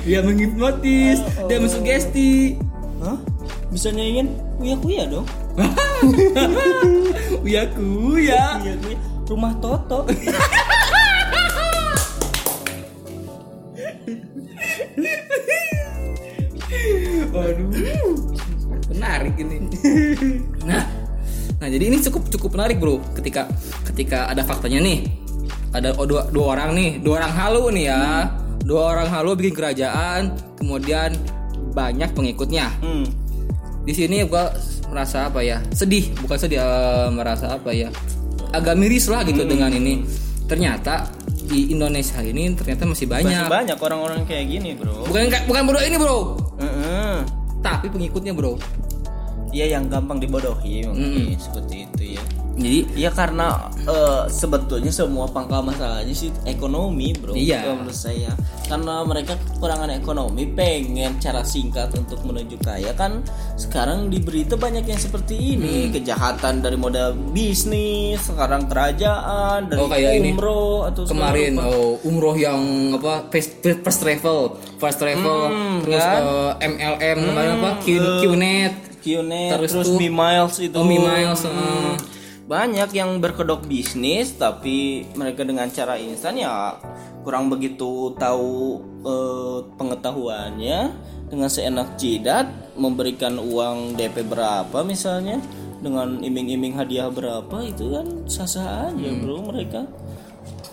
[0.01, 2.57] Dia menghipnotis, dia mensugesti.
[3.69, 5.27] Bisa nyanyiin kuya kuya dong
[7.45, 8.43] Uya kuya.
[8.65, 8.97] Iya, kuya.
[9.29, 10.05] rumah Toto
[17.29, 17.69] Waduh.
[18.89, 19.57] Menarik ini.
[20.69, 20.85] Nah,
[21.57, 23.01] nah jadi ini cukup cukup menarik bro.
[23.17, 23.49] Ketika
[23.89, 25.09] ketika ada faktanya nih,
[25.73, 28.29] ada oh, dua, dua orang nih, dua orang halu nih ya,
[28.61, 31.17] dua orang halu bikin kerajaan, kemudian
[31.73, 32.69] banyak pengikutnya.
[32.85, 33.18] hmm.
[33.89, 34.53] Di sini gua
[34.93, 35.57] merasa apa ya?
[35.73, 37.89] Sedih, bukan sedih, eh, merasa apa ya?
[38.53, 40.05] Agak miris lah gitu dengan ini.
[40.45, 41.09] Ternyata
[41.49, 43.33] di Indonesia ini ternyata masih banyak.
[43.33, 47.17] masih banyak orang-orang kayak gini bro Bukan bukan bro ini bro, Heeh.
[47.65, 48.61] tapi pengikutnya bro.
[49.49, 52.23] Iya yang gampang dibodohi mungkin seperti itu ya.
[52.59, 53.47] Jadi Iya karena
[53.79, 57.31] eh, sebetulnya semua pangkal masalahnya sih ekonomi bro.
[57.31, 57.63] Iya.
[57.63, 58.31] Kalau menurut saya
[58.65, 64.83] karena mereka kekurangan ekonomi pengen cara singkat untuk menuju kaya kan sekarang di berita banyak
[64.83, 65.91] yang seperti ini Hmm.
[65.91, 70.29] kejahatan dari modal bisnis sekarang kerajaan dari Oh, kayak ini.
[70.29, 72.59] umroh atau segala kemarin oh, umroh yang
[72.93, 74.39] apa first, first travel,
[74.75, 75.49] first travel,
[75.81, 76.21] terus kan?
[76.59, 77.85] eh, MLM kemarin apa Q,
[78.21, 81.95] QNet, Qnet, Terus terus, Mi Miles itu oh, Mi Miles, Hmm.
[82.49, 86.81] Banyak yang berkedok bisnis tapi mereka dengan cara instan ya
[87.21, 91.07] kurang begitu tahu eh, pengetahuannya.
[91.29, 95.37] Dengan seenak jidat memberikan uang DP berapa misalnya
[95.77, 99.21] dengan iming-iming hadiah berapa itu kan sah-sah aja Hmm.
[99.21, 99.85] bro mereka.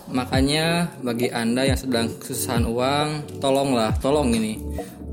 [0.09, 4.57] Makanya bagi anda yang sedang kesusahan uang, tolonglah, tolong ini,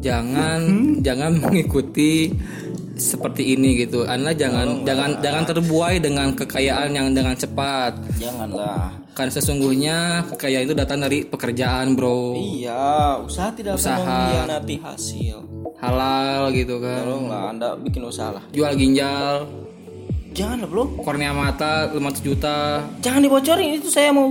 [0.00, 0.64] jangan
[1.04, 2.32] jangan mengikuti
[2.94, 4.04] seperti ini gitu.
[4.04, 7.98] Anda jangan jangan jangan terbuai dengan kekayaan yang dengan cepat.
[8.16, 12.34] janganlah Kan sesungguhnya kekayaan itu datang dari pekerjaan, bro.
[12.34, 13.94] iya usaha tidak Usaha.
[13.94, 15.36] akan mengkhianati hasil
[15.78, 16.98] Halal gitu kan.
[16.98, 19.46] tolonglah anda bikin usaha lah Jual ginjal,
[20.30, 22.82] janganlah bro kornea mata 500 juta.
[23.00, 24.26] Jangan dibocorin itu saya mau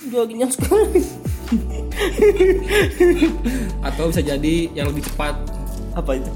[0.00, 1.02] jual ginjal sekali.
[3.82, 5.34] Atau bisa jadi yang lebih cepat
[5.92, 6.30] Apa itu?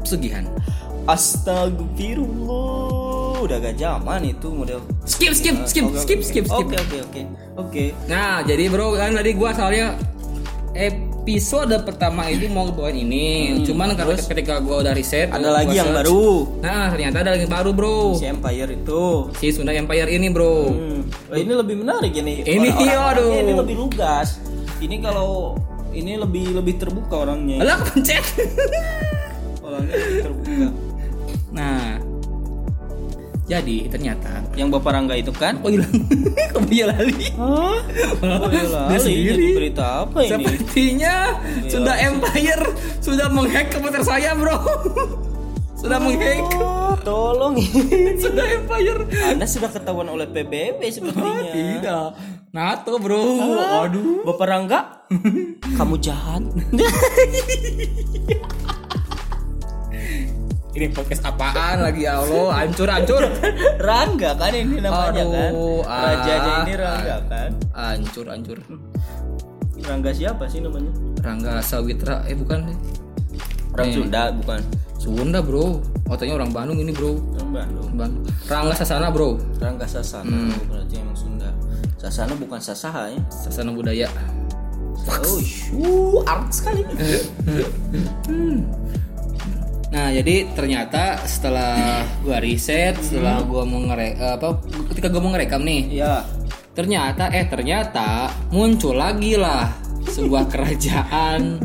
[0.00, 0.48] pesugihan.
[1.08, 4.78] Astagfirullah, udah gak zaman itu model.
[5.02, 6.66] Skip, skip, skip, Oke, skip, skip, skip.
[6.68, 7.20] Oke oke oke
[7.56, 7.84] oke.
[8.06, 9.94] Nah, jadi bro kan tadi gua soalnya
[10.72, 13.62] episode pertama itu mau bawain ini.
[13.62, 15.98] Cuman karena ketika gua udah riset, Hmm, Ada lagi yang search.
[15.98, 16.24] baru.
[16.60, 18.14] Nah, ternyata ada lagi baru, Bro.
[18.14, 19.02] Si Empire itu.
[19.34, 20.54] Si Sunda Empire ini, Bro.
[20.68, 21.00] Hmm.
[21.26, 22.42] Oh, ini lebih menarik ini.
[22.42, 23.32] Ini, Orang-orangnya aduh.
[23.34, 24.26] Ini lebih lugas.
[24.78, 25.56] Ini kalau
[25.90, 27.60] ini lebih lebih terbuka orangnya.
[27.60, 28.22] Alah, kepencet.
[29.60, 30.86] Orangnya lebih terbuka.
[31.58, 31.98] Nah,
[33.44, 35.56] jadi ternyata Yang Bapak Rangga itu kan?
[35.58, 35.88] oh hilang.
[36.52, 37.32] Kok dia lali?
[37.32, 37.80] Hah?
[38.20, 39.00] Oh, Dia lali.
[39.00, 39.46] sendiri.
[39.56, 40.30] Berita apa ini?
[40.30, 41.70] Sepertinya Iya.
[41.72, 42.64] Sunda Empire
[42.98, 44.52] sudah menghack komputer saya, Bro.
[45.80, 47.56] sudah menghack Oh, tolong.
[48.20, 49.00] Sunda Empire.
[49.24, 51.48] Anda sudah ketahuan oleh PBB Oh, sepertinya.
[51.48, 52.08] tidak.
[52.50, 53.22] NATO, Bro.
[53.80, 54.24] Aduh.
[54.24, 54.80] Bapak Rangga,
[55.72, 56.44] kamu jahat.
[60.78, 62.62] Ini podcast apaan lagi ya Allah?
[62.62, 63.18] Hancur, hancur.
[63.82, 65.50] Rangga kan ini namanya kan.
[65.50, 66.06] Aduh, ah.
[66.06, 67.50] Rajanya ini Rangga kan.
[67.74, 68.58] Hancur, hancur.
[69.82, 70.94] Rangga siapa sih namanya?
[71.18, 72.70] Rangga Sawitra, eh bukan.
[73.74, 73.94] Orang Nih.
[73.98, 74.60] Sunda bukan?
[75.02, 75.82] Sunda, Bro.
[76.06, 77.18] Otaknya orang Bandung ini, Bro.
[77.34, 77.88] Orang Bandung.
[77.98, 78.22] Bandung.
[78.46, 79.34] Rangga Sasana, Bro.
[79.58, 80.54] Rangga Sasana Hmm.
[80.70, 81.50] berarti emang Sunda.
[81.98, 83.18] Sasana bukan Sasaha ya.
[83.34, 84.06] Sasana budaya.
[85.10, 86.86] Oh, shu, art sekali.
[89.88, 94.60] Nah, jadi ternyata setelah gua riset, setelah gua mau ngere apa
[94.92, 96.28] ketika gua mau ngerekam nih, Iya.
[96.76, 99.72] ternyata eh ternyata muncul lagi lah
[100.06, 101.58] sebuah kerajaan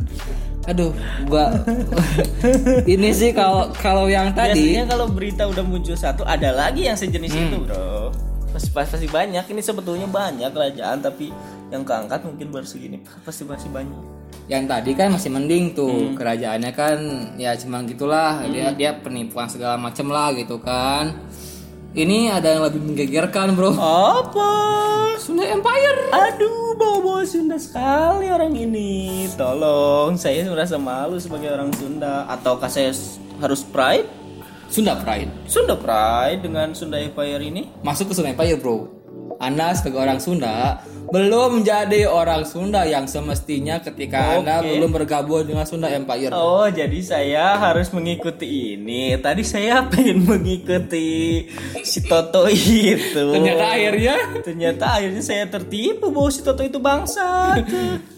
[0.63, 0.95] aduh
[1.27, 1.51] gua
[2.87, 6.95] ini sih kalau kalau yang tadi Biasanya kalau berita udah muncul satu, ada lagi yang
[6.95, 7.43] sejenis Hmm.
[7.51, 8.15] itu, bro.
[8.55, 9.43] Pasti pasti banyak.
[9.43, 11.33] Ini sebetulnya banyak kerajaan, tapi
[11.67, 13.01] yang keangkat mungkin baru segini.
[13.25, 14.22] Pasti masih banyak.
[14.51, 16.97] Yang tadi kan masih mending tuh kerajaannya kan
[17.39, 21.15] ya cuman gitulah dia dia penipuan segala macem lah gitu kan
[21.93, 24.51] ini ada yang lebih menggegerkan bro Apa?
[25.21, 29.29] Sunda Empire Aduh, bawa-bawa Sunda sekali orang ini.
[29.37, 32.25] Tolong, saya merasa malu sebagai orang Sunda.
[32.25, 32.89] Ataukah saya
[33.39, 34.09] harus pride?
[34.73, 37.69] Sunda Pride Sunda pride dengan Sunda Empire ini?
[37.85, 38.89] masuk ke Sunda Empire bro
[39.37, 40.81] anda sebagai orang Sunda
[41.13, 44.81] belum jadi orang Sunda yang semestinya ketika Anda Oke.
[44.81, 46.33] belum bergabung dengan Sunda Empire.
[46.33, 49.13] Oh, jadi saya harus mengikuti ini.
[49.21, 51.45] Tadi saya pengen mengikuti
[51.85, 53.29] si Toto itu.
[53.29, 57.61] Ternyata akhirnya Ternyata akhirnya saya tertipu bahwa si Toto itu bangsa.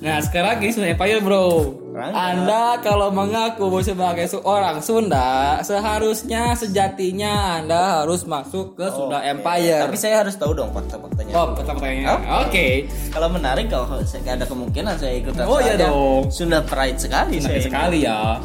[0.06, 2.12] Nah sekarang gini Sunda Empire bro Rangga.
[2.20, 9.96] Anda kalau mengaku sebagai seorang Sunda Seharusnya sejatinya Anda harus masuk ke Sunda Empire Tapi
[9.96, 11.32] saya harus tahu dong fakta-faktanya.
[11.32, 16.28] Oh pertanyaan Oke Kalau menarik kalau saya ada kemungkinan saya ikut Oh, iya dong.
[16.28, 17.64] Sunda pride sekali saya.
[17.64, 18.44] sekali ya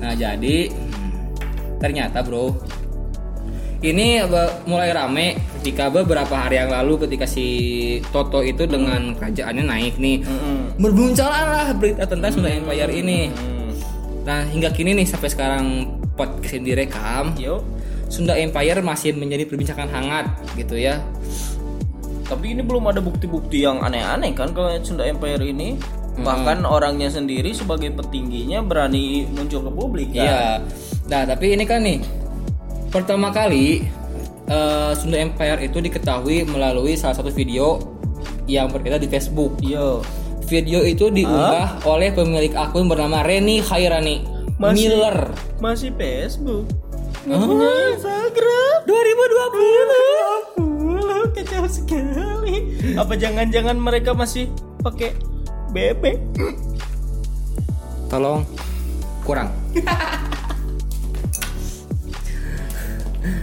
[0.00, 1.12] Nah jadi hmm,
[1.76, 2.48] Ternyata bro
[3.84, 4.24] Ini
[4.64, 7.46] mulai rame ketika beberapa hari yang lalu ketika si
[8.08, 10.80] Toto itu dengan kerajaannya naik nih Mm-mm.
[10.80, 13.76] Berbuncalah berita tentang Sunda Empire ini Hmm.
[14.24, 15.64] Nah hingga kini nih sampai sekarang
[16.16, 17.60] podcast ini direkam Yuk.
[18.08, 21.04] Sunda Empire masih menjadi perbincangan hangat gitu ya
[22.24, 25.76] Tapi ini belum ada bukti-bukti yang aneh-aneh kan kalau Sunda Empire ini.
[26.14, 30.24] Bahkan orangnya sendiri sebagai petingginya berani muncul ke publik ya.
[30.24, 30.44] Iya
[31.04, 32.23] Nah tapi ini kan nih
[32.94, 33.82] Pertama kali
[34.46, 37.82] eh, Sunda Empire itu diketahui melalui salah satu video
[38.46, 40.04] Yang beredar di Facebook Yo.
[40.44, 44.22] Video itu diunggah oleh pemilik akun bernama Reni Khairani
[44.54, 46.68] Masih- Miller Masih Facebook.
[47.24, 48.76] Nggak punya Instagram.
[48.84, 51.32] 2020.
[51.34, 52.56] Kacau sekali.
[52.94, 54.52] Apa jangan-jangan mereka masih
[54.84, 55.16] pakai
[55.72, 56.20] bebek?
[58.06, 58.44] Tolong
[59.24, 59.48] kurang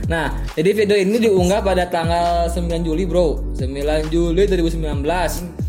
[0.07, 3.55] Nah, jadi video ini diunggah pada tanggal 9 Juli, Bro.
[3.57, 5.61] 9 Juli 2019.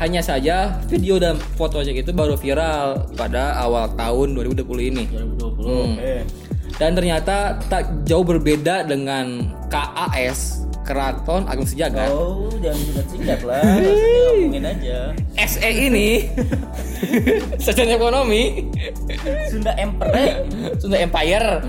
[0.00, 5.04] Hanya saja video dan foto aja itu baru viral pada awal tahun 2020 ini.
[5.06, 5.62] 2020.
[5.62, 5.94] Hmm.
[6.02, 6.22] Eh.
[6.80, 12.10] Dan ternyata tak jauh berbeda dengan KAS, Keraton Agung Sejagat.
[12.10, 13.62] Oh, jangan singkat-singkat lah.
[14.42, 14.98] Ngomongin aja.
[15.46, 16.26] SE ini
[17.62, 18.72] secara ekonomi
[19.46, 20.50] Sunda Empire.
[20.82, 21.62] Sunda Empire.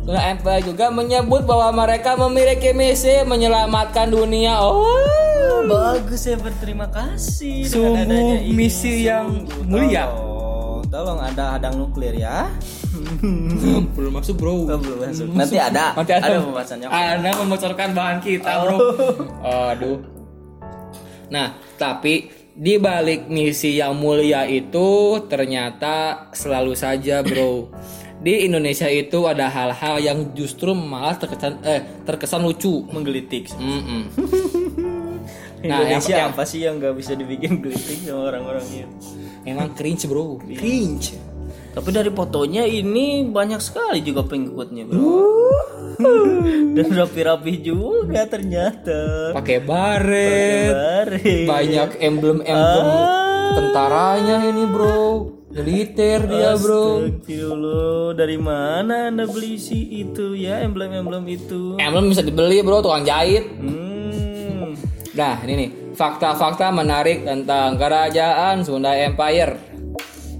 [0.00, 4.58] Sunda Empire juga menyebut bahwa mereka memiliki misi menyelamatkan dunia.
[4.58, 7.68] Oh, Bagus ya berterima kasih.
[7.68, 10.08] dengan Sungguh misi yang mulia.
[10.08, 12.48] Tolong, tolong ada hadang nuklir ya.
[13.94, 14.66] belum masuk bro.
[14.66, 15.26] Oh, belum masuk.
[15.38, 15.94] Nanti ada.
[15.94, 16.86] Nanti ada, pembahasannya.
[16.88, 18.78] Anda membocorkan bahan kita bro.
[19.44, 19.98] Aduh.
[21.30, 27.70] Nah, tapi di balik misi yang mulia itu ternyata selalu saja bro.
[28.20, 32.84] Di Indonesia itu ada hal-hal yang justru malah terkesan eh terkesan lucu.
[32.86, 33.48] Menggelitik.
[33.54, 34.02] Mm-mm.
[35.60, 38.88] Nah, yang- Indonesia yang- apa sih yang nggak bisa dibikin gelitik sama orang-orangnya?
[39.44, 40.40] Emang cringe bro.
[40.40, 41.20] Cringe.
[41.70, 45.20] Tapi dari fotonya ini banyak sekali juga pengikutnya bro.
[46.74, 49.30] Dan rapi-rapi juga ternyata.
[49.36, 50.72] Pakai baret.
[50.72, 51.36] Bare.
[51.44, 53.52] Banyak emblem-emblem Ah.
[53.52, 55.28] tentaranya ini bro.
[55.50, 57.02] Militer dia bro.
[57.02, 61.74] Astagfirullah, dari mana anda beli sih itu ya emblem-emblem itu?
[61.74, 63.50] Emblem bisa dibeli bro, tukang jahit.
[63.58, 64.78] Hmm.
[65.10, 69.58] Nah ini nih fakta-fakta menarik tentang kerajaan Sunda Empire.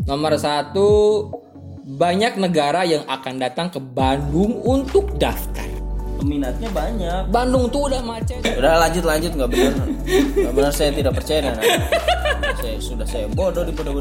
[0.06, 1.26] Nomor satu
[1.90, 5.66] banyak negara yang akan datang ke Bandung untuk daftar.
[6.22, 7.34] Peminatnya banyak.
[7.34, 8.46] Bandung tuh udah macet.
[8.46, 9.86] Udah lanjut lanjut nggak benar.
[10.38, 11.62] Nggak benar saya tidak percaya Nana.
[12.62, 13.98] Saya sudah saya bodoh di bodoh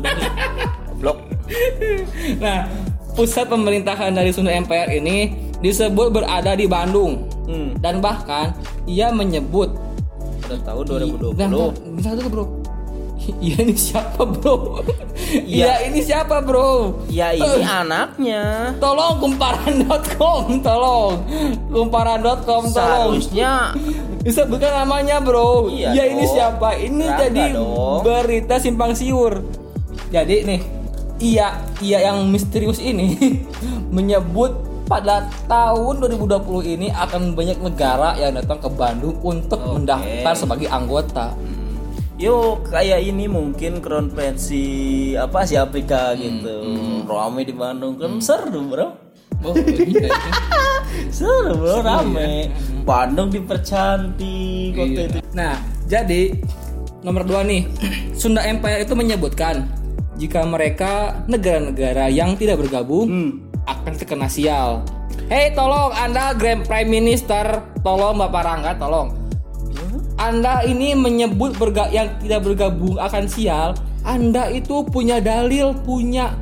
[0.99, 1.17] bodoh Blok.
[2.43, 2.67] Nah
[3.11, 7.73] pusat pemerintahan dari Sunda Empire ini disebut berada di Bandung Hmm.
[7.75, 8.53] dan bahkan
[8.85, 9.73] ia menyebut
[10.45, 11.73] Udah tahu Nah, 2020.
[11.95, 12.45] bentar dulu bro.
[13.41, 14.79] Iya ini siapa bro?
[15.43, 15.43] Iya.
[15.43, 17.03] Iya ini siapa bro?
[17.07, 18.73] Ya ini anaknya.
[18.77, 21.13] Tolong kumparan.com, tolong
[21.69, 23.17] kumparan.com, tolong.
[23.17, 23.75] Seharusnya
[24.19, 25.67] Bisa bukan namanya bro.
[25.67, 26.73] Iya Iya ini siapa?
[26.75, 27.99] Ini Rangga jadi dong.
[28.01, 29.41] berita simpang siur.
[30.09, 30.61] Jadi nih,
[31.19, 33.15] iya iya yang misterius ini
[33.95, 34.55] menyebut
[34.89, 39.77] pada tahun 2020 ini akan banyak negara yang datang ke Bandung untuk Oke.
[39.77, 41.37] mendaftar sebagai anggota.
[42.19, 44.51] Yuk kayak ini mungkin Prince
[45.15, 46.55] apa sih Afrika Hmm, gitu.
[47.05, 48.89] Rame di Bandung kan seru bro.
[49.39, 50.11] Oh, iya.
[51.15, 52.51] Seru bro rame.
[52.83, 55.17] Bandung dipercantik waktu itu.
[55.31, 55.55] Nah,
[55.87, 56.35] jadi
[57.07, 57.63] nomor dua nih,
[58.19, 59.63] Sunda Empire itu menyebutkan
[60.19, 63.31] jika mereka negara-negara yang tidak bergabung Hmm.
[63.63, 64.83] akan terkena sial.
[65.31, 69.15] Hei, tolong Anda Grand Prime Minister, tolong Bapak Rangga, tolong.
[70.19, 73.71] Anda ini menyebut berga yang tidak bergabung akan sial.
[74.03, 76.35] Anda itu punya dalil, punya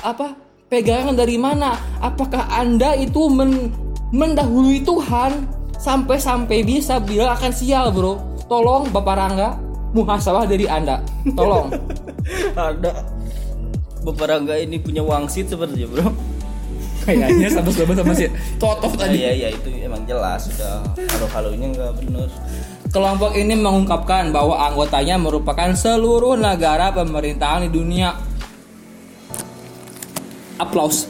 [0.00, 0.32] apa?
[0.68, 1.76] Pegangan dari mana?
[1.98, 3.72] Apakah Anda itu men-
[4.08, 5.44] mendahului Tuhan
[5.76, 8.16] sampai-sampai bisa bilang akan sial, Bro?
[8.48, 9.50] Tolong Bapak Rangga.
[9.88, 11.00] muhasabah dari Anda.
[11.32, 11.72] Tolong.
[12.60, 12.92] Ada
[14.04, 16.08] Bapak Rangga ini punya wangsit sepertinya bro
[17.08, 18.28] Kayaknya sama sama sama si
[18.60, 19.24] Totoh tadi.
[19.24, 20.84] Iya iya itu emang jelas sudah
[21.16, 22.28] halo-halonya nggak bener
[22.92, 28.16] Kelompok ini mengungkapkan bahwa anggotanya merupakan seluruh negara pemerintahan di dunia.
[30.56, 31.04] Aplaus.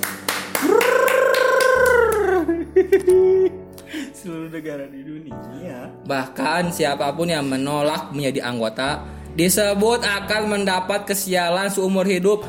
[4.18, 9.06] Seluruh negara di dunia Bahkan siapa pun yang menolak menjadi anggota
[9.38, 12.42] disebut akan mendapat kesialan seumur hidup.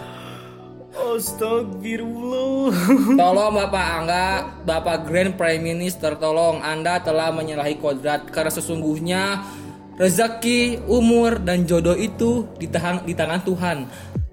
[1.00, 2.76] Astagfirullah
[3.16, 4.28] Tolong Bapak Angga,
[4.68, 9.44] Bapak Grand Prime Minister, tolong Anda telah menyalahi kodrat karena sesungguhnya
[9.96, 13.78] rezeki, umur dan jodoh itu di tangan di tangan Tuhan.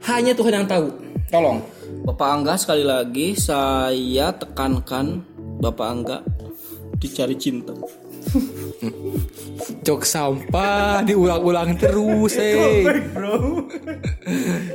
[0.07, 0.87] Hanya Tuhan yang tahu.
[1.31, 1.63] Tolong.
[2.07, 5.23] Bapak Angga sekali lagi saya tekankan
[5.59, 6.19] Bapak Angga
[6.99, 7.75] dicari cinta
[9.87, 12.83] Jok sampah diulang-ulang terus, eh.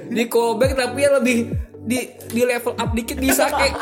[0.08, 3.78] Di callback tapi ya lebih di di level up dikit bisa kayak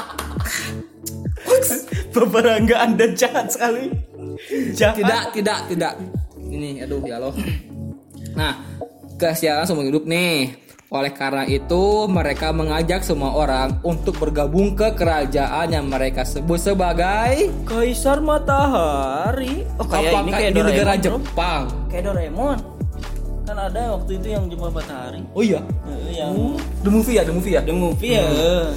[2.09, 3.91] Bapak Rangga anda jahat sekali.
[4.75, 4.97] Jahat.
[4.99, 5.93] Tidak tidak tidak.
[6.39, 7.35] Ini aduh ya Allah.
[8.35, 8.53] Nah
[9.19, 10.67] kesialan seumur hidup nih.
[10.89, 17.53] Oleh karena itu mereka mengajak semua orang untuk bergabung ke kerajaan yang mereka sebut sebagai
[17.61, 19.69] Kaisar Matahari.
[19.77, 21.05] Oh kayak ini kayak di negara Doraemon, bro.
[21.05, 21.63] Jepang.
[21.93, 22.78] Kayak Doraemon
[23.49, 25.25] kan ada waktu itu yang jumpa matahari.
[25.33, 25.65] Oh iya?
[26.13, 27.61] Yang the movie ya the movie ya?
[27.65, 28.21] The movie ya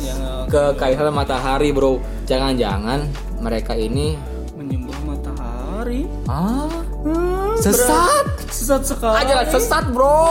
[0.01, 2.01] yang ke kaisar matahari bro.
[2.25, 3.05] Jangan-jangan
[3.45, 4.17] mereka ini
[4.57, 6.09] menyembah matahari.
[6.25, 6.73] Ah.
[7.05, 8.25] Hmm, sesat.
[8.25, 8.49] berat.
[8.49, 9.17] sesat sekali.
[9.21, 10.25] Aja sesat bro.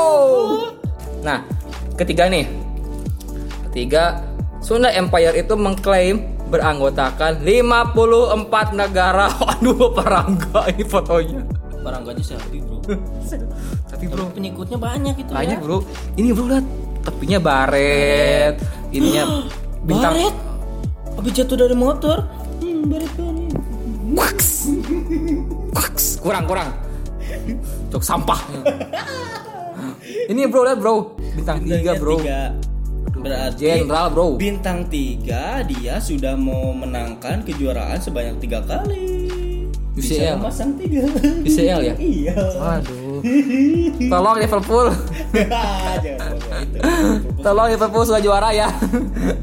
[1.21, 1.45] Nah
[1.93, 2.49] ketiga nih.
[3.69, 4.25] Ketiga
[4.57, 9.29] Sunda Empire itu mengklaim beranggotakan 54 negara.
[9.53, 12.77] Aduh perangga ini fotonya Barangganya selfie bro.
[13.89, 14.29] Tapi bro.
[14.29, 15.63] Tapi pengikutnya banyak itu banyak ya.
[15.63, 15.77] bro.
[16.17, 16.65] Ini bro lihat.
[17.01, 18.55] Tepinya baret.
[18.93, 19.23] Ininya
[19.89, 20.35] bintang Baret?
[21.17, 22.17] Habis jatuh dari motor?
[22.61, 23.57] Hmm baret banget
[24.13, 24.49] Waks.
[25.73, 26.05] Waks.
[26.21, 26.69] kurang kurang.
[27.89, 28.39] Cok sampah.
[30.29, 31.17] Ini bro lihat bro.
[31.33, 32.21] Bintang tiga bro.
[32.21, 32.53] Tiga.
[33.17, 34.27] Berarti jenderal bro.
[34.37, 39.40] Bintang tiga dia sudah mau menangkan kejuaraan sebanyak tiga kali
[39.91, 40.35] Bisa UCL.
[40.39, 41.03] memasang tiga
[41.43, 41.95] UCL ya?
[41.99, 43.19] Iya Waduh.
[44.07, 44.87] Tolong Liverpool.
[47.45, 48.71] Tolong Liverpool sudah juara ya.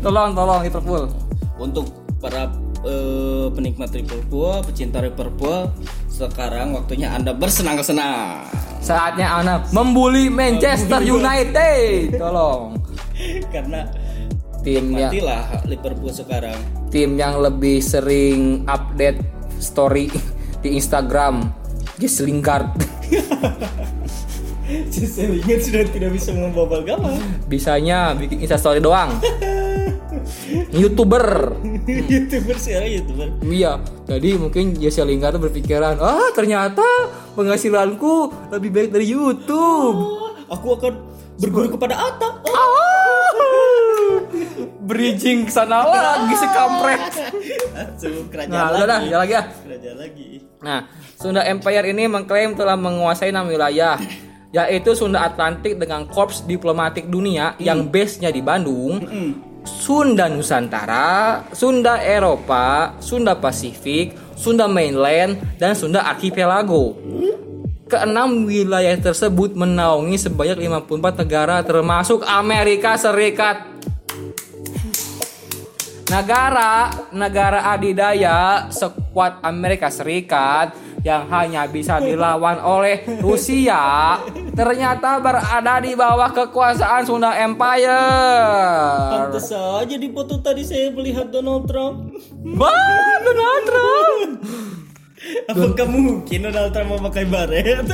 [0.05, 1.13] tolong, tolong Liverpool.
[1.61, 2.49] Untuk para
[2.83, 5.71] eh, penikmat Liverpool, pecinta Liverpool
[6.09, 8.43] Sekarang waktunya anda bersenang-senang
[8.83, 12.19] Saatnya Ana membuli Manchester United.
[12.19, 12.75] Tolong.
[13.53, 13.87] Karena
[14.67, 19.21] Tim yang matilah Liverpool sekarang tim yang lebih sering update
[19.61, 20.09] story
[20.63, 21.49] di Instagram.
[21.99, 22.71] Jess Lingard.
[24.93, 27.17] Saya ingat sudah tidak bisa membobol gawang
[27.49, 29.17] Bisanya bikin Insta story doang.
[30.77, 31.57] YouTuber.
[32.13, 36.85] Youtuber sekarang Youtuber Iya, jadi mungkin Jesse Lingard tuh berpikiran, ah ternyata
[37.33, 39.97] penghasilanku lebih baik dari YouTube.
[39.97, 40.93] Oh, Aku akan
[41.41, 42.53] berguru kepada Atta oh.
[42.53, 43.33] Ah,
[44.85, 47.01] bridging ke sana lagi si kampret.
[47.73, 49.43] Langsung kerajaan Nah, udah dah, lagi ya lagi ya.
[49.49, 50.29] Kerajaan lagi
[50.59, 53.95] Nah, Sunda Empire ini mengklaim telah menguasai enam wilayah,
[54.51, 58.99] yaitu Sunda Atlantik dengan korps diplomatik dunia yang base-nya di Bandung,
[59.63, 66.97] Sunda Nusantara, Sunda Eropa, Sunda Pasifik, Sunda Mainland, dan Sunda Archipelago.
[67.89, 73.65] Keenam wilayah tersebut menaungi sebanyak 54 negara termasuk Amerika Serikat.
[76.09, 80.73] Negara negara adidaya sekuat Amerika Serikat
[81.05, 84.17] yang hanya bisa dilawan oleh Rusia
[84.57, 88.09] ternyata berada di bawah kekuasaan Sunda Empire.
[89.21, 92.09] Pantes saja di foto tadi saya melihat Donald Trump
[92.57, 94.31] Wah, Donald Trump.
[95.45, 97.85] Apakah mungkin Donald Trump memakai baret?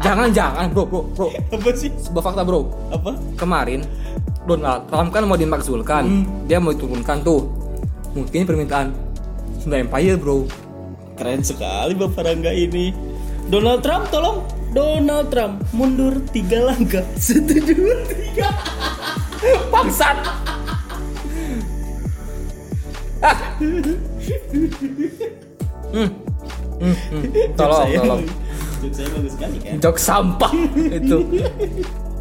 [0.00, 1.28] Jangan-jangan bro, bro, bro.
[1.28, 1.92] Apa sih?
[1.92, 2.72] Sebuah fakta bro.
[2.88, 3.12] Apa?
[3.36, 3.84] Kemarin
[4.50, 7.46] Donald Trump kan mau dimakzulkan, dia mau diturunkan tuh.
[8.18, 8.90] Mungkin permintaan
[9.62, 10.42] Sunda Empire bro.
[11.14, 12.90] Keren sekali Bapak Rangga ini
[13.46, 14.42] Donald Trump tolong
[14.74, 18.48] Donald Trump mundur tiga langkah Satu dua tiga
[19.70, 20.16] Bangsat.
[23.20, 23.36] Ah.
[25.92, 26.08] Hmm.
[26.80, 27.22] Hmm, hmm.
[27.52, 28.22] Tolong, tolong.
[28.80, 30.52] Jok saya bagus sekali kan Jok sampah
[30.88, 31.18] itu.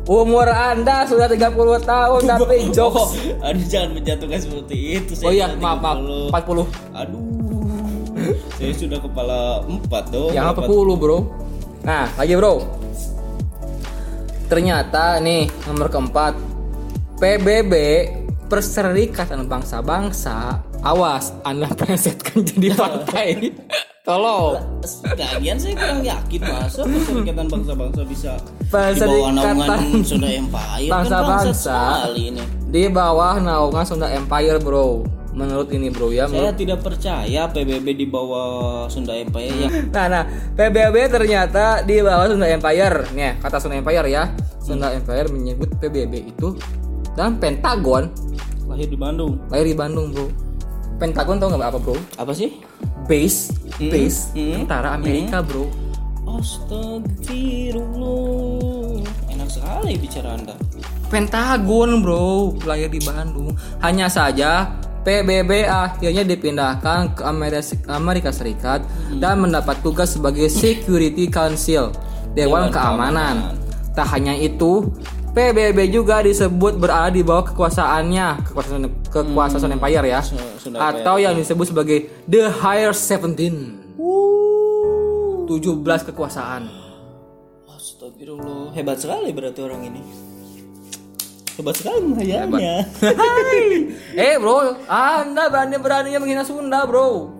[0.09, 1.53] Umur Anda sudah 30
[1.85, 3.13] tahun tapi Oh, jokes.
[3.39, 6.01] aduh jangan menjatuhkan seperti itu Oh iya, maaf, maaf.
[6.33, 6.65] 30.
[6.65, 6.97] 40.
[6.97, 7.21] Aduh
[8.51, 10.65] Saya sudah kepala empat dong Yang Empat.
[10.65, 11.17] 40, Bro.
[11.79, 12.53] Nah, lagi, Bro.
[14.45, 16.33] ternyata nih nomor keempat
[17.15, 17.73] PBB
[18.49, 23.51] Perserikatan Bangsa-Bangsa awas anda plesetkan jadi partai
[24.01, 24.57] tolong
[25.11, 30.89] Lagian saya kurang yakin masa perserikatan bangsa-bangsa bisa di Perserikatan bawah naungan Sunda Empire kan
[30.89, 31.77] bangsa Bangsa-bangsa.
[31.99, 32.43] sekali ini.
[32.65, 37.87] di bawah naungan Sunda Empire bro menurut ini bro ya Saya menurut- tidak percaya PBB
[37.93, 38.49] di bawah
[38.87, 40.23] Sunda Empire yang Nah, nah,
[40.55, 43.13] PBB ternyata di bawah Sunda Empire.
[43.13, 44.23] Nih, kata Sunda Empire ya.
[44.59, 46.57] Sunda Empire menyebut PBB itu
[47.13, 48.09] dan Pentagon
[48.65, 49.37] lahir di Bandung.
[49.47, 50.48] lahir di Bandung, Bro.
[50.99, 51.95] Pentagon tau nggak apa, Bro?
[52.19, 52.59] Apa sih?
[53.07, 55.71] Base, base hmm, tentara Amerika, Bro.
[56.27, 59.07] Astagfirullah.
[59.31, 60.59] Enak sekali bicara Anda.
[61.07, 63.55] Pentagon, Bro, lahir di Bandung.
[63.79, 64.75] Hanya saja
[65.07, 67.23] PBB akhirnya dipindahkan ke
[67.87, 68.83] Amerika, Serikat
[69.23, 71.95] dan mendapat tugas sebagai Security Council,
[72.35, 73.55] Dewan, Dewan Keamanan.
[73.95, 74.91] Tak hanya itu,
[75.31, 81.73] PBB juga disebut berada di bawah kekuasaannya, kekuasaan kekuasaan Empire ya, Sunda atau yang disebut
[81.73, 83.81] sebagai The Higher Seventeen.
[85.49, 86.69] 17 kekuasaan.
[87.65, 88.69] Astagfirullah.
[88.77, 90.01] Hebat sekali berarti orang ini.
[91.57, 92.85] Hebat sekali menghayalnya.
[94.29, 97.38] eh bro, anda berani-beraninya menghina Sunda bro.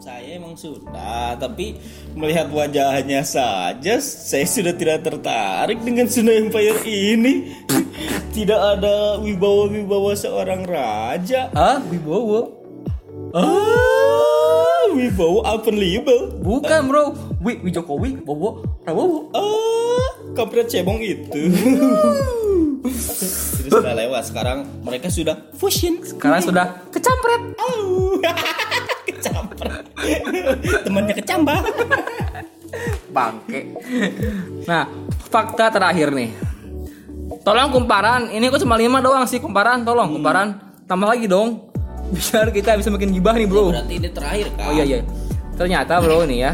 [0.00, 1.76] Saya emang sudah, tapi
[2.16, 7.52] melihat wajahnya saja saya sudah tidak tertarik dengan Sunda Empire ini.
[8.32, 11.52] Tidak ada wibawa-wibawa seorang raja.
[11.52, 11.84] Hah?
[11.84, 12.48] Wibowo?
[13.36, 16.32] Ah, wibawa unbelievable.
[16.40, 17.04] Bukan bro,
[17.44, 19.28] Wi, Wi Jokowi, Bobo, Prabowo.
[19.36, 21.52] Ah, kampret cebong itu.
[23.68, 26.00] Sudah sudah lewat sekarang mereka sudah fusion.
[26.00, 27.42] Sekarang sudah kecampret.
[29.20, 29.84] Kecampret.
[30.88, 31.58] Temannya kecambah.
[33.12, 33.60] Bangke.
[34.64, 34.88] Nah,
[35.28, 36.32] fakta terakhir nih.
[37.44, 40.56] Tolong kumparan, ini aku cuma lima doang sih kumparan, tolong kumparan.
[40.88, 41.68] Tambah lagi dong.
[42.10, 43.70] Biar kita bisa makin gibah nih bro.
[43.70, 44.66] Berarti ini terakhir kan?
[44.66, 44.98] Oh iya iya.
[45.54, 46.52] Ternyata bro nih ya.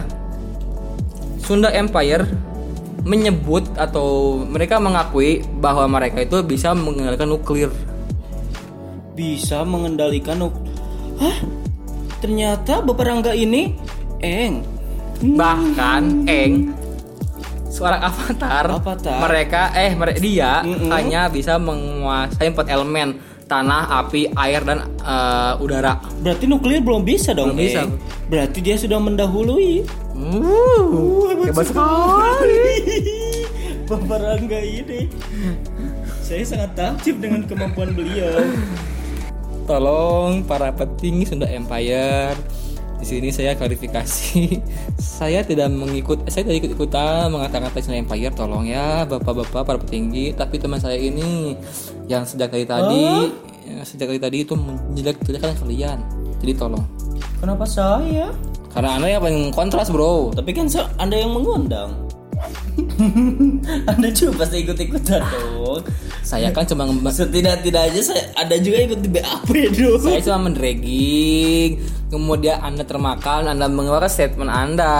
[1.40, 2.26] Sunda Empire
[3.06, 7.70] menyebut atau mereka mengakui bahwa mereka itu bisa mengendalikan nuklir.
[9.16, 10.52] bisa mengendalikan nuk
[11.16, 11.40] Hah?
[12.20, 13.76] Ternyata beberangga ini
[14.24, 14.64] eng.
[15.16, 16.76] Bahkan Eng
[17.76, 19.20] seorang avatar, Avatar.
[19.20, 20.88] mereka eh mereka dia Mm-mm.
[20.88, 26.00] hanya bisa menguasai empat elemen tanah, api, air dan eh, udara.
[26.24, 27.54] Berarti nuklir belum bisa dong.
[27.54, 27.80] Belum bisa.
[28.26, 29.86] Berarti dia sudah mendahului.
[30.16, 32.64] Uh, hebat sekali.
[33.92, 35.06] Beberangga ini.
[36.24, 38.42] Saya sangat takjub dengan kemampuan beliau.
[39.66, 42.38] Tolong para petinggi Sunda Empire.
[42.96, 44.62] Di sini saya klarifikasi.
[45.18, 48.30] saya tidak mengikut saya tidak ikut-ikutan mengata-ngatai Sunda Empire.
[48.30, 51.58] Tolong ya Bapak-bapak para petinggi, tapi teman saya ini
[52.06, 53.34] yang sejak dari tadi
[53.66, 55.98] yang sejak dari tadi itu menjelek-jelekan kalian.
[56.38, 56.86] Jadi tolong.
[57.42, 58.30] Kenapa saya?
[58.70, 60.36] Karena Anda yang paling kontras, Bro.
[60.38, 60.70] Tapi kan
[61.02, 62.05] Anda yang mengundang.
[63.92, 65.82] anda juga pasti ikut-ikutan dong.
[66.26, 70.00] Saya kan cuma Setidak-tidaknya saya ada juga ikut di BAP dong.
[70.02, 71.96] saya cuma mendragging.
[72.06, 74.94] Kemudian Anda termakan, Anda mengeluarkan statement Anda.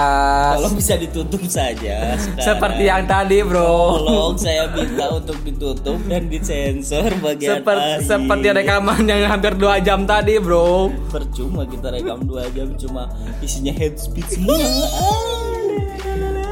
[0.59, 2.19] Tolong bisa ditutup saja.
[2.19, 2.43] sekarang.
[2.43, 4.03] Seperti yang tadi, Bro.
[4.03, 8.11] Tolong saya minta untuk ditutup dan disensor bagian Seperti, akhir.
[8.11, 10.91] seperti rekaman yang hampir dua jam tadi, bro.
[11.07, 13.07] Percuma kita rekam dua jam cuma
[13.39, 14.59] isinya head speech semua.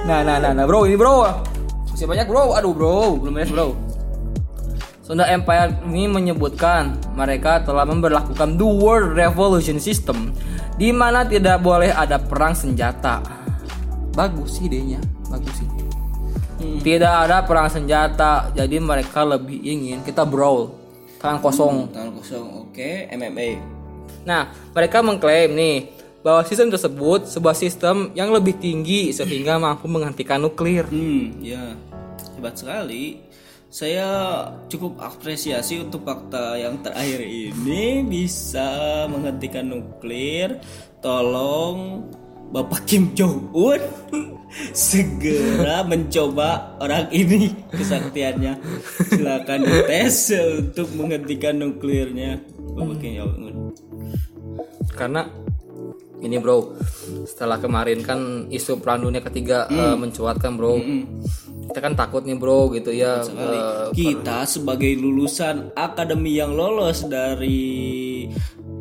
[0.05, 1.25] Nah, nah, nah, nah, bro, ini bro.
[1.89, 2.53] Masih banyak, bro.
[2.53, 3.73] Aduh, bro, belum beres, bro.
[5.01, 10.37] Sunda Empire ini menyebutkan mereka telah memperlakukan the World Revolution System,
[10.77, 13.25] di mana tidak boleh ada perang senjata.
[14.13, 15.01] Bagus sih idenya,
[15.33, 15.69] bagus sih.
[16.85, 20.73] Tidak ada perang senjata, jadi mereka lebih ingin kita brawl,
[21.17, 21.93] tangan kosong.
[21.93, 23.09] Tangan kosong, oke.
[23.09, 23.61] MMA.
[24.25, 25.94] Nah, mereka mengklaim nih
[26.25, 30.89] bahwa sistem tersebut sebuah sistem yang lebih tinggi sehingga mampu menghentikan nuklir.
[30.89, 31.77] Hmm, ya
[32.41, 33.21] hebat sekali.
[33.69, 34.09] Saya
[34.71, 40.65] cukup apresiasi untuk fakta yang terakhir ini bisa menghentikan nuklir.
[41.05, 42.09] Tolong
[42.55, 43.83] Bapak Kim Jong Un
[44.73, 48.57] segera mencoba orang ini kesaktiannya.
[49.13, 52.41] Silakan dites untuk menghentikan nuklirnya,
[52.79, 53.57] Bapak Kim Jong Un.
[54.95, 55.27] Karena
[56.25, 56.73] ini bro,
[57.23, 58.19] setelah kemarin kan
[58.49, 60.81] isu perang dunia ketiga eh, mencuat kan bro.
[61.65, 63.21] Kita kan takut nih bro gitu ya.
[63.21, 68.25] eh, Kita sebagai lulusan akademi yang lolos dari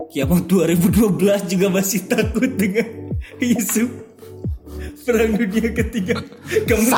[0.10, 3.88] kiamat 2012 juga masih takut dengan isu
[5.04, 6.16] perang dunia ketiga.
[6.64, 6.90] Kamu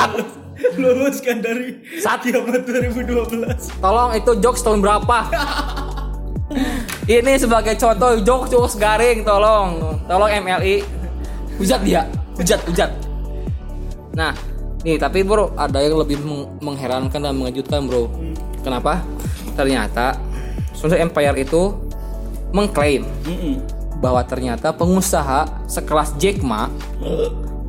[0.76, 3.76] Loloskan dari Saat- kiamat 2012.
[3.76, 5.16] Tolong itu jokes tahun berapa?
[7.06, 9.98] Ini sebagai contoh jokes jokes garing tolong.
[10.10, 10.82] Tolong MLI.
[11.54, 12.02] Hujat dia.
[12.34, 12.90] Hujat, hujat.
[14.12, 14.34] Nah,
[14.82, 18.10] nih tapi bro ada yang lebih meng- mengherankan dan mengejutkan bro.
[18.66, 19.06] Kenapa?
[19.54, 20.18] Ternyata
[20.74, 21.72] Sunda Empire itu
[22.50, 23.62] mengklaim Mm-mm.
[24.02, 26.68] bahwa ternyata pengusaha sekelas Jack Ma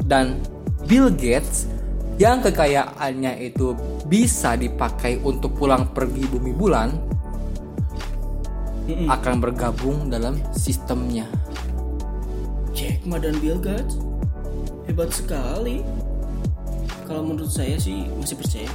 [0.03, 0.41] dan
[0.89, 1.69] Bill Gates
[2.17, 3.77] yang kekayaannya itu
[4.09, 6.97] bisa dipakai untuk pulang pergi bumi bulan
[8.87, 9.07] Mm-mm.
[9.11, 11.27] akan bergabung dalam sistemnya.
[12.71, 13.99] Jack Ma dan Bill Gates
[14.87, 15.83] hebat sekali.
[17.03, 18.71] Kalau menurut saya sih masih percaya.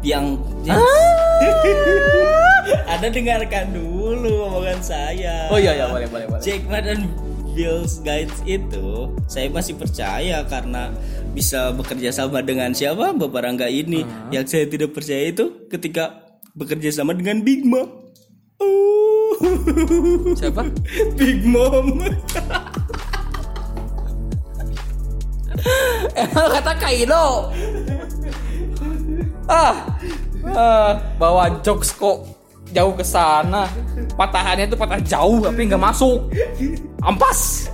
[0.00, 0.80] Yang Ah!
[2.96, 5.48] ada dengarkan dulu omongan saya.
[5.56, 6.40] iya boleh boleh boleh.
[6.40, 7.08] Jack Ma dan
[7.52, 10.88] Bill Gates itu saya masih percaya karena
[11.30, 14.04] bisa bekerja sama dengan siapa Bapak Rangga ini.
[14.30, 17.88] Yang saya tidak percaya itu ketika bekerja sama dengan Big Mom.
[18.60, 19.19] Oh.
[20.36, 20.62] Siapa?
[21.16, 22.00] Big Mom.
[26.16, 27.52] Emang kata Kaido.
[29.50, 29.74] Ah,
[30.54, 32.22] ah, bawa jokes kok
[32.70, 33.66] jauh ke sana.
[34.14, 36.30] Patahannya itu patah jauh tapi nggak masuk.
[37.02, 37.70] Ampas.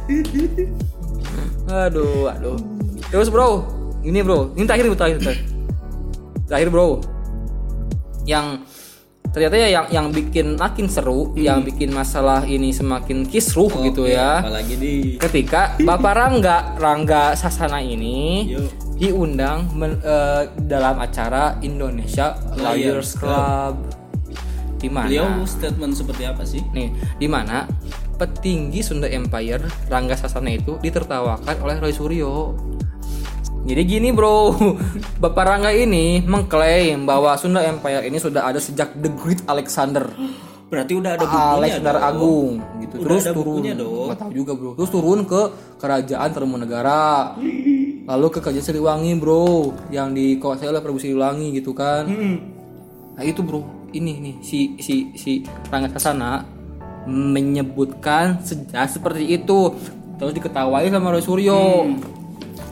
[1.67, 2.57] Aduh, aduh.
[3.11, 3.67] Terus bro,
[4.07, 5.47] ini bro, ini terakhir bro, terakhir, terakhir.
[6.47, 7.03] Terakhir bro,
[8.27, 8.63] yang
[9.37, 14.41] ternyata ya yang yang bikin makin seru, yang bikin masalah ini semakin kisruh gitu ya.
[14.41, 18.97] Apalagi di ketika Bapak Rangga Rangga Sasana ini Yuk.
[18.97, 23.75] diundang men- eh, dalam acara Indonesia Lawyers Lawyers Club.
[24.81, 26.65] Di beliau mana statement seperti apa sih?
[26.73, 27.69] nih di mana
[28.17, 29.61] petinggi Sunda Empire
[29.93, 32.57] Rangga Sasana itu ditertawakan oleh Roy Suryo
[33.67, 34.55] jadi gini bro,
[35.23, 40.07] Bapak Rangga ini mengklaim bahwa Sunda Empire ini sudah ada sejak The Great Alexander
[40.67, 42.11] Berarti udah ada bukunya Alexander dong.
[42.11, 42.51] Agung
[42.83, 42.95] gitu.
[42.99, 43.63] Udah Terus ada turun.
[43.63, 44.09] dong.
[44.19, 44.71] Tahu juga, Bro.
[44.75, 45.43] Terus turun ke
[45.79, 47.39] kerajaan Tarumanegara.
[48.07, 49.47] Lalu ke kerajaan Siliwangi, Bro,
[49.95, 52.11] yang dikuasai oleh Prabu Siliwangi gitu kan.
[52.11, 52.37] Hmm.
[53.15, 53.63] Nah, itu, Bro.
[53.95, 56.43] Ini nih si si si Rangga Kasana
[57.07, 59.71] menyebutkan sejarah seperti itu.
[60.19, 61.63] Terus diketawai sama Roy Suryo.
[61.87, 62.16] Hmm.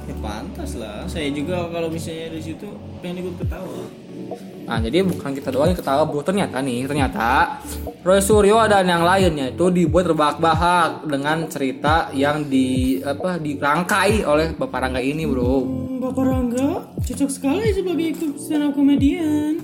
[0.05, 1.09] Ya pantas lah.
[1.09, 2.69] Saya juga kalau misalnya di situ
[3.01, 3.89] pengen ikut ketawa.
[4.65, 6.25] Nah, jadi bukan kita doang yang ketawa, bro.
[6.25, 7.61] Ternyata nih, ternyata
[8.01, 14.57] Roy Suryo dan yang lainnya itu dibuat terbahak-bahak dengan cerita yang di apa dirangkai oleh
[14.57, 15.61] Bapak Rangga ini, bro.
[15.61, 19.61] Hmm, Bapak Rangga cocok sekali sebagai ikut stand up komedian.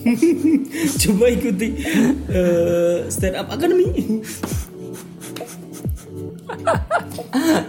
[1.04, 1.68] Coba ikuti
[2.32, 3.88] eh, stand up academy.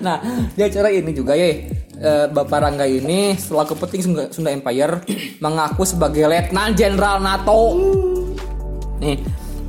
[0.01, 0.17] Nah,
[0.55, 1.51] di acara ini juga ya,
[2.01, 5.05] eh, Bapak Rangga ini selaku petinggi Sunda, Sunda Empire
[5.43, 7.77] mengaku sebagai Letnan Jenderal NATO.
[9.01, 9.17] Nih,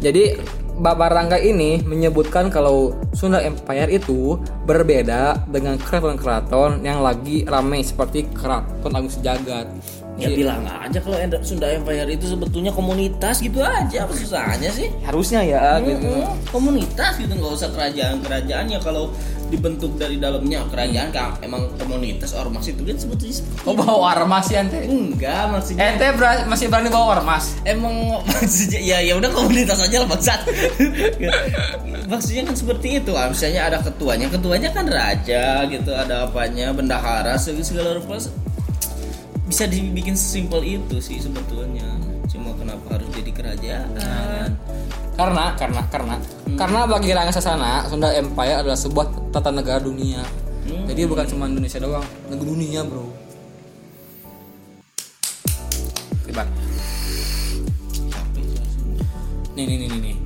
[0.00, 0.40] jadi
[0.72, 8.24] Bapak Rangga ini menyebutkan kalau Sunda Empire itu berbeda dengan keraton-keraton yang lagi ramai seperti
[8.32, 9.68] Keraton Agung Sejagat.
[10.20, 14.88] Ya bilang aja kalau Sunda Empire itu sebetulnya komunitas gitu aja apa susahnya sih?
[15.04, 16.08] Harusnya ya gitu.
[16.08, 19.12] Mm-mm, komunitas gitu nggak usah kerajaan-kerajaan ya kalau
[19.52, 20.64] dibentuk dari dalamnya.
[20.66, 24.80] Kerajaan kan emang komunitas ormas itu kan sebetulnya seperti Kok bawa ormas sih ente?
[24.82, 27.60] enggak maksudnya Ente bera- masih berani bawa ormas?
[27.62, 27.92] emang
[28.26, 30.40] maksudnya ya ya udah komunitas aja lah bangsat.
[32.02, 33.12] Maksudnya kan seperti itu.
[33.12, 38.18] Ah, misalnya ada ketuanya ketuanya kan raja gitu ada apanya bendahara segala segala rupa.
[39.44, 41.84] Bisa dibikin sesimpel itu sih sebetulnya.
[42.26, 44.48] Cuma kenapa harus jadi kerajaan
[45.12, 46.16] Karena karena karena
[46.56, 50.24] karena bagi Rangga Sasana Sunda Empire adalah sebuah tata negara dunia.
[50.62, 53.06] Jadi bukan cuma Indonesia doang, negara dunia bro.
[56.28, 56.48] Hebat.
[59.52, 60.16] Nih nih nih nih nih.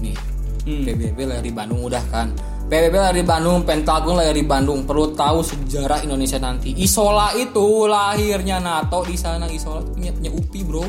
[0.00, 0.16] Nih.
[0.64, 0.84] Hmm.
[0.88, 2.32] PBB lahir di Bandung udah kan.
[2.70, 4.88] PBB lahir di Bandung, Pentagon lahir di Bandung.
[4.88, 6.72] Perlu tahu sejarah Indonesia nanti.
[6.80, 9.50] Isola itu lahirnya NATO di sana.
[9.50, 10.84] Isola punya, punya UPI bro.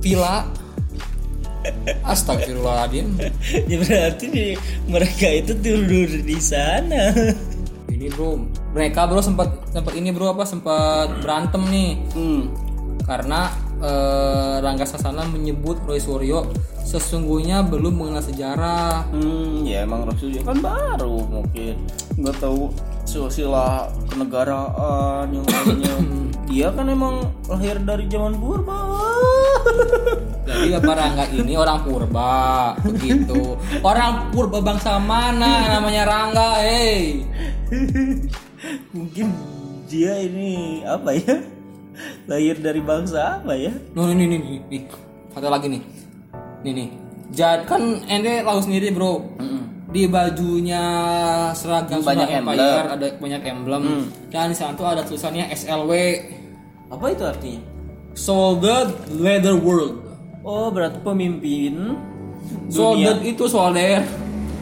[0.00, 0.46] Villa.
[2.04, 3.16] Astagfirullahaladzim.
[3.70, 4.44] ya berarti di,
[4.88, 7.12] mereka itu tidur di sana
[7.90, 8.40] Ini bro,
[8.72, 12.42] mereka bro sempat sempat ini bro apa sempat berantem nih hmm.
[13.04, 13.52] karena
[13.82, 16.48] eh, Rangga Sasana menyebut Roy Suryo
[16.90, 19.06] sesungguhnya belum mengenal sejarah.
[19.14, 21.74] Hmm, ya emang Rasulullah kan baru mungkin
[22.18, 22.72] nggak tahu
[23.06, 25.94] silsilah kenegaraan yang lainnya.
[26.50, 28.78] Dia kan emang lahir dari zaman purba.
[30.50, 33.54] Jadi Rangga ini orang purba, begitu.
[33.86, 37.22] Orang purba bangsa mana namanya Rangga, hey.
[38.90, 39.30] mungkin
[39.86, 41.38] dia ini apa ya?
[42.24, 44.82] lahir dari bangsa apa ya nih, nih, nih, nih, nih.
[45.30, 45.82] Satu lagi nih.
[46.64, 46.88] Nih, nih.
[47.30, 49.22] Jad, kan ente tahu sendiri bro.
[49.90, 50.82] Di bajunya
[51.50, 52.62] seragam Banyak Sunda emblem.
[52.62, 53.84] Empire ada banyak emblem.
[54.30, 55.90] Dan di sana tuh ada tulisannya SLW.
[56.90, 57.62] Apa itu artinya
[58.12, 60.02] Soldier Leather World.
[60.42, 61.94] oh berarti pemimpin
[62.70, 64.02] Soldier itu solder.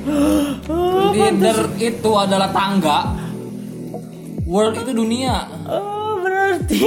[1.14, 3.12] Leader itu adalah tangga.
[4.48, 5.44] World itu dunia.
[5.68, 6.80] oh berarti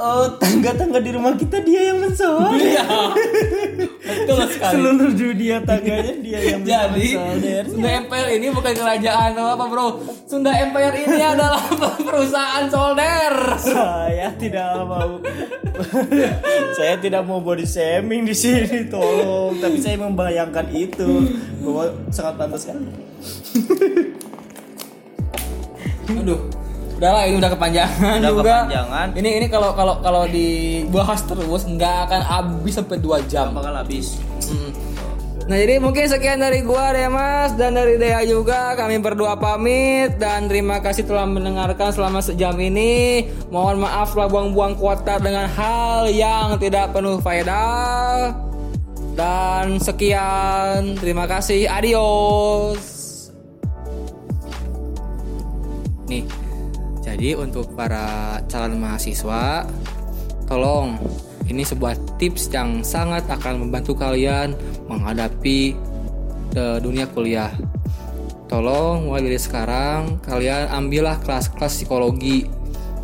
[0.00, 2.84] oh tangga-tangga di rumah kita dia yang mensolder Iya.
[4.00, 4.72] Betul sekali.
[4.74, 7.08] seluruh dunia tangganya dia yang Jadi
[7.68, 9.86] Sunda Empire ini bukan kerajaan atau apa bro.
[10.24, 11.62] Sunda Empire ini adalah
[12.08, 15.20] perusahaan solder saya tidak mau.
[16.74, 19.60] Saya tidak mau body shaming di sini tolong.
[19.60, 21.28] Tapi saya membayangkan itu.
[21.60, 22.80] Bahwa sangat pantas kan
[26.10, 26.40] Aduh
[27.00, 29.06] Udah lah ini udah kepanjangan Udah juga kepanjangan.
[29.16, 34.20] Ini ini kalau kalau kalau dibahas terus nggak akan habis sampai 2 jam bakal habis
[34.50, 34.74] Hmm.
[35.46, 40.50] Nah jadi mungkin sekian dari gua Demas dan dari Dea juga kami berdua pamit dan
[40.50, 43.30] terima kasih telah mendengarkan selama sejam ini.
[43.48, 48.34] Mohon maaf telah buang-buang kuota dengan hal yang tidak penuh faedah.
[49.14, 52.82] Dan sekian, terima kasih, adios.
[56.10, 56.26] Nih,
[57.10, 59.66] jadi untuk para calon mahasiswa,
[60.46, 60.94] tolong
[61.50, 64.54] ini sebuah tips yang sangat akan membantu kalian
[64.86, 65.74] menghadapi
[66.54, 67.50] eh, dunia kuliah.
[68.46, 72.46] Tolong mulai dari sekarang kalian ambillah kelas-kelas psikologi.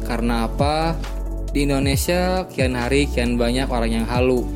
[0.06, 0.94] Karena apa?
[1.50, 4.46] Di Indonesia kian hari kian banyak orang yang halu.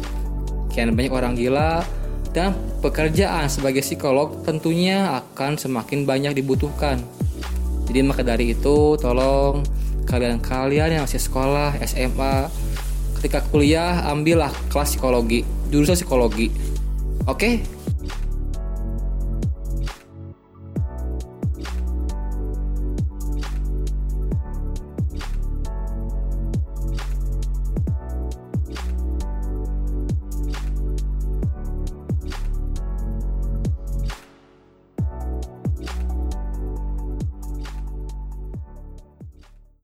[0.71, 1.83] Kian banyak orang gila
[2.31, 7.03] dan pekerjaan sebagai psikolog tentunya akan semakin banyak dibutuhkan.
[7.91, 9.67] Jadi maka dari itu tolong
[10.07, 12.47] kalian-kalian yang masih sekolah SMA
[13.19, 15.43] ketika kuliah ambillah kelas psikologi
[15.75, 16.55] jurusan psikologi.
[17.27, 17.67] Oke